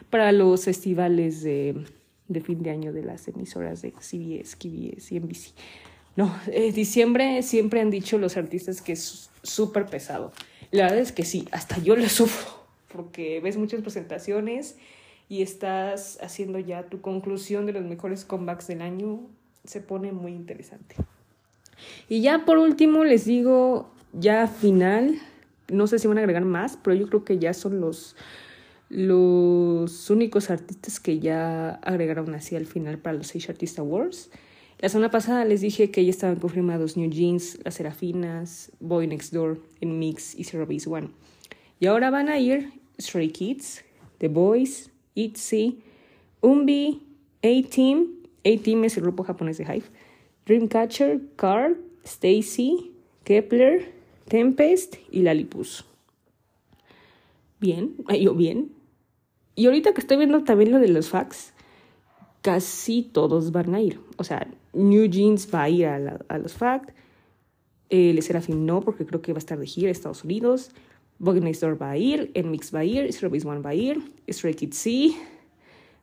para 0.10 0.32
los 0.32 0.66
festivales 0.66 1.42
de, 1.42 1.86
de 2.28 2.42
fin 2.42 2.64
de 2.64 2.72
año 2.72 2.94
de 2.94 3.04
las 3.04 3.28
emisoras 3.28 3.82
de 3.82 3.92
CBS, 3.92 4.56
KBS 4.56 5.12
y 5.12 5.20
NBC. 5.20 5.54
No, 6.16 6.36
eh, 6.48 6.72
diciembre 6.72 7.42
siempre 7.44 7.82
han 7.82 7.92
dicho 7.92 8.18
los 8.18 8.38
artistas 8.38 8.82
que 8.82 8.94
es 8.94 9.30
súper 9.44 9.86
pesado. 9.86 10.32
La 10.72 10.84
verdad 10.84 11.00
es 11.00 11.12
que 11.12 11.24
sí, 11.24 11.48
hasta 11.52 11.80
yo 11.80 11.96
lo 11.96 12.08
sufro, 12.10 12.50
porque 12.92 13.40
ves 13.40 13.58
muchas 13.58 13.82
presentaciones 13.82 14.76
y 15.30 15.42
estás 15.42 16.20
haciendo 16.22 16.60
ya 16.60 16.84
tu 16.84 17.02
conclusión 17.02 17.66
de 17.66 17.74
los 17.74 17.84
mejores 17.84 18.26
comebacks 18.26 18.68
del 18.68 18.82
año, 18.82 19.22
se 19.64 19.80
pone 19.80 20.12
muy 20.12 20.34
interesante. 20.34 20.96
Y 22.08 22.22
ya 22.22 22.46
por 22.46 22.58
último 22.58 23.04
les 23.04 23.26
digo, 23.26 23.92
ya 24.14 24.48
final, 24.48 25.20
no 25.70 25.88
sé 25.88 26.00
si 26.00 26.08
van 26.08 26.18
a 26.18 26.22
agregar 26.22 26.46
más, 26.46 26.78
pero 26.82 26.96
yo 26.96 27.08
creo 27.08 27.24
que 27.24 27.40
ya 27.40 27.54
son 27.54 27.80
los, 27.82 28.16
los 28.90 30.10
únicos 30.10 30.50
artistas 30.50 31.00
que 31.00 31.20
ya 31.20 31.72
agregaron 31.76 32.34
así 32.34 32.56
al 32.56 32.66
final 32.66 32.98
para 32.98 33.18
los 33.18 33.36
Asia 33.36 33.52
Artist 33.52 33.80
Awards. 33.80 34.30
La 34.80 34.88
semana 34.88 35.12
pasada 35.12 35.44
les 35.44 35.62
dije 35.62 35.92
que 35.92 36.06
ya 36.06 36.10
estaban 36.10 36.38
confirmados 36.38 36.96
New 36.96 37.10
Jeans, 37.10 37.60
Las 37.66 37.76
Serafinas, 37.76 38.72
Boy 38.80 39.08
Next 39.08 39.34
Door, 39.34 39.60
En 39.82 40.00
Mix 40.00 40.34
y 40.36 40.46
Zero 40.46 40.66
Base 40.66 40.90
One. 40.90 41.10
Y 41.80 41.88
ahora 41.88 42.10
van 42.10 42.30
a 42.30 42.40
ir 42.40 42.72
Stray 43.00 43.30
Kids, 43.30 43.84
The 44.20 44.30
Boys, 44.30 44.90
ITZY, 45.16 45.82
Umbi, 46.42 47.02
A-Team, 47.44 48.08
A-Team 48.46 48.84
es 48.86 48.98
el 48.98 49.04
grupo 49.04 49.24
japonés 49.24 49.58
de 49.58 49.64
Hive, 49.66 49.86
Dreamcatcher, 50.50 51.22
Carl, 51.36 51.78
Stacy, 52.04 52.92
Kepler, 53.24 53.94
Tempest 54.28 54.96
y 55.12 55.22
Lalipus. 55.22 55.86
Bien, 57.60 57.96
yo 58.20 58.34
bien. 58.34 58.72
Y 59.54 59.68
ahorita 59.68 59.94
que 59.94 60.02
estoy 60.02 60.18
viendo 60.18 60.44
también 60.44 60.72
lo 60.72 60.80
de 60.80 60.88
los 60.88 61.10
facts, 61.10 61.54
casi 62.42 63.04
todos 63.04 63.52
van 63.52 63.76
a 63.76 63.82
ir. 63.82 64.00
O 64.18 64.24
sea, 64.24 64.48
New 64.74 65.06
Jeans 65.06 65.54
va 65.54 65.64
a 65.64 65.70
ir 65.70 65.86
a, 65.86 66.40
los 66.40 66.54
FACT. 66.54 66.96
Eh, 67.92 68.14
Le 68.16 68.22
Serafim 68.24 68.66
no, 68.66 68.82
porque 68.82 69.06
creo 69.06 69.22
que 69.22 69.34
va 69.34 69.38
a 69.38 69.46
estar 69.46 69.60
de 69.60 69.68
gira 69.68 69.90
a 69.90 69.92
Estados 69.92 70.24
Unidos. 70.24 70.72
Next 71.20 71.62
Door 71.62 71.80
va 71.80 71.92
a 71.92 71.98
ir. 71.98 72.32
Mix 72.44 72.74
va 72.74 72.80
a 72.80 72.86
ir. 72.86 73.14
Strawberries 73.14 73.46
One 73.46 73.62
va 73.62 73.70
a 73.70 73.76
ir. 73.76 74.02
Stray 74.28 74.56
Kids 74.56 74.78
sí. 74.78 75.16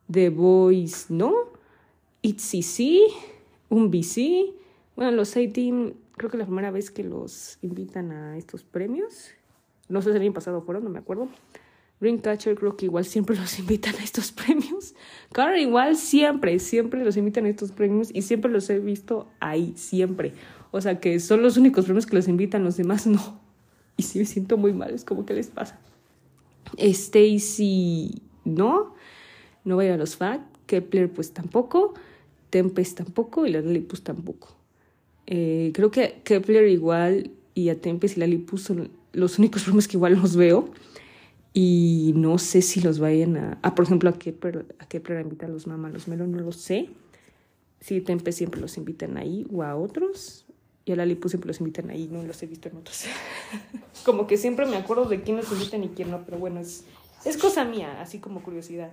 The 0.09 0.30
Boys 0.30 1.07
no. 1.09 1.34
Itzy 2.22 2.62
sí. 2.62 3.09
Un 3.68 3.90
BC. 3.90 4.54
Bueno, 4.96 5.12
los 5.12 5.36
A-Team, 5.36 5.94
creo 6.16 6.30
que 6.30 6.36
la 6.36 6.46
primera 6.46 6.70
vez 6.70 6.90
que 6.90 7.04
los 7.04 7.58
invitan 7.62 8.12
a 8.12 8.36
estos 8.36 8.64
premios. 8.64 9.30
No 9.88 10.02
sé 10.02 10.10
si 10.10 10.16
el 10.16 10.22
año 10.22 10.32
pasado 10.32 10.62
fueron, 10.62 10.84
no 10.84 10.90
me 10.90 10.98
acuerdo. 10.98 11.28
Dreamcatcher 12.00 12.56
creo 12.56 12.76
que 12.76 12.86
igual 12.86 13.04
siempre 13.04 13.36
los 13.40 13.58
invitan 13.58 13.94
a 13.96 14.02
estos 14.04 14.32
premios. 14.32 14.94
Claro, 15.32 15.56
igual 15.56 15.96
siempre, 15.96 16.58
siempre 16.58 17.04
los 17.04 17.16
invitan 17.16 17.46
a 17.46 17.48
estos 17.48 17.72
premios 17.72 18.10
y 18.12 18.22
siempre 18.22 18.50
los 18.50 18.68
he 18.70 18.78
visto 18.78 19.28
ahí, 19.40 19.74
siempre. 19.76 20.32
O 20.70 20.80
sea 20.80 21.00
que 21.00 21.20
son 21.20 21.42
los 21.42 21.56
únicos 21.56 21.84
premios 21.84 22.06
que 22.06 22.16
los 22.16 22.28
invitan, 22.28 22.64
los 22.64 22.76
demás 22.76 23.06
no. 23.06 23.40
Y 23.96 24.02
sí 24.02 24.18
me 24.18 24.24
siento 24.26 24.58
muy 24.58 24.72
mal, 24.72 24.92
es 24.92 25.04
como 25.04 25.24
que 25.24 25.34
les 25.34 25.48
pasa. 25.48 25.78
Stacy 26.76 28.22
no, 28.44 28.94
no 29.64 29.76
va 29.76 29.84
a 29.84 29.94
a 29.94 29.96
los 29.96 30.16
FAC. 30.16 30.42
Kepler 30.66 31.12
pues 31.12 31.32
tampoco. 31.32 31.94
Tempest 32.51 32.99
tampoco 32.99 33.47
y 33.47 33.53
la 33.53 33.61
Lalipus 33.61 34.03
tampoco. 34.03 34.57
Eh, 35.26 35.72
creo 35.74 35.90
que 35.90 36.20
Kepler 36.24 36.68
igual 36.68 37.30
y 37.55 37.68
a 37.68 37.80
Tempest 37.80 38.16
y 38.16 38.20
la 38.20 38.26
Lalipus 38.26 38.62
son 38.62 38.90
los 39.12 39.38
únicos 39.38 39.64
premios 39.64 39.88
que 39.88 39.97
igual 39.97 40.14
los 40.14 40.36
veo 40.36 40.70
y 41.59 42.12
no 42.14 42.36
sé 42.36 42.61
si 42.61 42.82
los 42.82 42.99
vayan 42.99 43.38
a... 43.38 43.59
Ah, 43.62 43.74
por 43.74 43.86
ejemplo, 43.86 44.11
a 44.11 44.18
Kepler, 44.18 44.66
a 44.78 44.86
Kepler 44.86 45.22
invita 45.22 45.47
a 45.47 45.49
los 45.49 45.66
mamás, 45.66 45.90
los 45.90 46.07
Melo, 46.07 46.26
no 46.26 46.38
lo 46.38 46.53
sé. 46.53 46.90
Sí, 47.80 48.03
Tempe 48.03 48.32
siempre 48.32 48.61
los 48.61 48.76
invitan 48.76 49.16
ahí 49.16 49.47
o 49.51 49.62
a 49.62 49.74
otros. 49.74 50.44
Y 50.84 50.92
a 50.92 50.97
la 50.97 51.07
Lipu 51.07 51.30
siempre 51.30 51.49
los 51.49 51.59
invitan 51.61 51.88
ahí, 51.88 52.09
no 52.12 52.22
los 52.22 52.42
he 52.42 52.47
visto 52.47 52.68
en 52.68 52.76
otros. 52.76 53.07
como 54.05 54.26
que 54.26 54.36
siempre 54.36 54.66
me 54.66 54.76
acuerdo 54.76 55.07
de 55.07 55.22
quién 55.22 55.38
los 55.38 55.51
invitan 55.51 55.82
y 55.82 55.88
quién 55.88 56.11
no, 56.11 56.26
pero 56.26 56.38
bueno, 56.38 56.61
es, 56.61 56.84
es 57.24 57.38
cosa 57.38 57.64
mía, 57.64 58.03
así 58.03 58.18
como 58.18 58.42
curiosidad. 58.42 58.92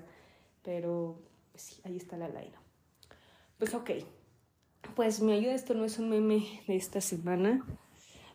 Pero 0.63 1.17
pues 1.51 1.63
sí, 1.63 1.75
ahí 1.83 1.97
está 1.97 2.15
la 2.15 2.29
Laina. 2.29 2.62
Pues 3.63 3.75
ok. 3.75 3.91
Pues 4.93 5.21
me 5.21 5.31
ayuda, 5.31 5.53
esto 5.53 5.73
no 5.73 5.85
es 5.85 5.97
un 5.97 6.09
meme 6.09 6.43
de 6.67 6.75
esta 6.75 6.99
semana. 6.99 7.65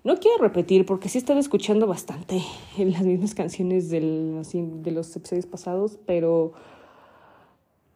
No 0.02 0.16
quiero 0.16 0.38
repetir 0.38 0.86
porque 0.86 1.10
sí 1.10 1.18
he 1.18 1.20
estado 1.20 1.38
escuchando 1.38 1.86
bastante 1.86 2.40
las 2.78 3.02
mismas 3.02 3.34
canciones 3.34 3.90
del, 3.90 4.40
de 4.82 4.90
los 4.90 5.14
episodios 5.14 5.44
pasados, 5.44 5.98
pero 6.06 6.54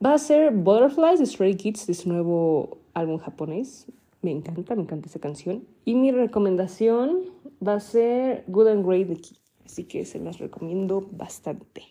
va 0.04 0.12
a 0.12 0.18
ser 0.18 0.52
Butterflies 0.52 1.20
de 1.20 1.24
Stray 1.24 1.54
Kids 1.54 1.86
de 1.86 1.94
su 1.94 2.10
nuevo 2.10 2.76
álbum 2.92 3.16
japonés. 3.16 3.86
Me 4.20 4.30
encanta, 4.30 4.74
me 4.74 4.82
encanta 4.82 5.08
esa 5.08 5.18
canción. 5.18 5.64
Y 5.86 5.94
mi 5.94 6.12
recomendación 6.12 7.18
va 7.66 7.76
a 7.76 7.80
ser 7.80 8.44
Good 8.46 8.68
and 8.68 8.86
Great 8.86 9.08
de 9.08 9.16
Key. 9.16 9.38
Así 9.64 9.84
que 9.84 10.04
se 10.04 10.18
las 10.18 10.38
recomiendo 10.38 11.08
bastante. 11.12 11.84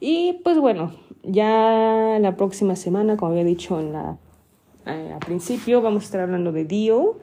Y 0.00 0.40
pues 0.44 0.58
bueno, 0.58 0.94
ya 1.24 2.16
la 2.22 2.36
próxima 2.38 2.74
semana, 2.74 3.18
como 3.18 3.32
había 3.32 3.44
dicho 3.44 3.78
en 3.78 3.92
la, 3.92 4.18
eh, 4.86 5.12
al 5.12 5.20
principio, 5.20 5.80
vamos 5.80 6.04
a 6.04 6.06
estar 6.06 6.20
hablando 6.20 6.52
de 6.52 6.64
Dio, 6.64 7.18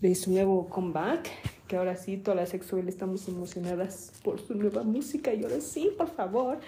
de 0.00 0.14
su 0.14 0.32
nuevo 0.32 0.68
comeback 0.68 1.30
que 1.66 1.76
ahora 1.76 1.96
sí, 1.96 2.16
todas 2.18 2.36
las 2.36 2.48
sexuales 2.50 2.94
estamos 2.94 3.26
emocionadas 3.28 4.12
por 4.22 4.38
su 4.38 4.54
nueva 4.54 4.82
música 4.82 5.32
y 5.32 5.42
ahora 5.44 5.60
sí, 5.60 5.90
por 5.96 6.08
favor. 6.08 6.58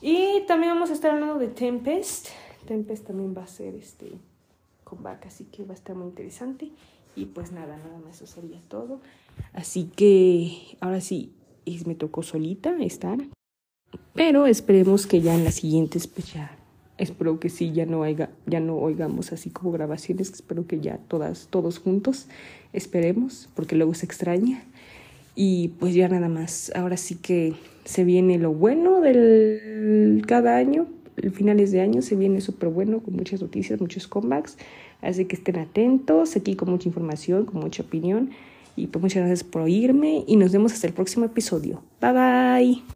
Y 0.00 0.42
también 0.46 0.72
vamos 0.72 0.90
a 0.90 0.94
estar 0.94 1.10
hablando 1.10 1.38
de 1.38 1.48
Tempest. 1.48 2.28
Tempest 2.66 3.06
también 3.06 3.34
va 3.36 3.42
a 3.42 3.46
ser 3.46 3.74
este 3.74 4.12
comeback, 4.84 5.26
así 5.26 5.44
que 5.44 5.64
va 5.64 5.72
a 5.72 5.76
estar 5.76 5.94
muy 5.94 6.08
interesante. 6.08 6.70
Y 7.14 7.26
pues 7.26 7.52
nada, 7.52 7.76
nada 7.76 7.98
más 8.04 8.20
eso 8.20 8.40
sería 8.40 8.60
todo. 8.68 9.00
Así 9.52 9.90
que 9.94 10.76
ahora 10.80 11.00
sí, 11.00 11.34
me 11.84 11.94
tocó 11.94 12.22
solita 12.22 12.74
estar. 12.80 13.18
Pero 14.14 14.46
esperemos 14.46 15.06
que 15.06 15.20
ya 15.20 15.34
en 15.34 15.44
las 15.44 15.56
siguientes, 15.56 16.06
pues 16.06 16.32
ya 16.32 16.55
espero 16.98 17.40
que 17.40 17.48
sí, 17.48 17.72
ya 17.72 17.86
no, 17.86 18.02
haya, 18.02 18.30
ya 18.46 18.60
no 18.60 18.76
oigamos 18.76 19.32
así 19.32 19.50
como 19.50 19.72
grabaciones, 19.72 20.32
espero 20.32 20.66
que 20.66 20.80
ya 20.80 20.98
todas, 21.08 21.48
todos 21.50 21.78
juntos, 21.78 22.28
esperemos, 22.72 23.48
porque 23.54 23.76
luego 23.76 23.94
se 23.94 24.06
extraña. 24.06 24.62
Y 25.34 25.68
pues 25.78 25.94
ya 25.94 26.08
nada 26.08 26.28
más, 26.28 26.72
ahora 26.74 26.96
sí 26.96 27.16
que 27.16 27.54
se 27.84 28.04
viene 28.04 28.38
lo 28.38 28.52
bueno 28.52 29.00
del 29.00 30.24
cada 30.26 30.56
año, 30.56 30.86
el 31.16 31.30
finales 31.30 31.72
de 31.72 31.80
año 31.80 32.02
se 32.02 32.16
viene 32.16 32.40
súper 32.40 32.68
bueno, 32.70 33.00
con 33.00 33.14
muchas 33.14 33.40
noticias, 33.40 33.80
muchos 33.80 34.06
comebacks, 34.06 34.56
así 35.02 35.24
que 35.26 35.36
estén 35.36 35.58
atentos, 35.58 36.36
aquí 36.36 36.56
con 36.56 36.70
mucha 36.70 36.88
información, 36.88 37.44
con 37.44 37.60
mucha 37.60 37.82
opinión. 37.82 38.30
Y 38.76 38.88
pues 38.88 39.02
muchas 39.02 39.20
gracias 39.20 39.42
por 39.42 39.62
oírme 39.62 40.24
y 40.26 40.36
nos 40.36 40.52
vemos 40.52 40.72
hasta 40.74 40.86
el 40.86 40.92
próximo 40.92 41.24
episodio. 41.24 41.82
Bye 42.00 42.12
bye. 42.12 42.95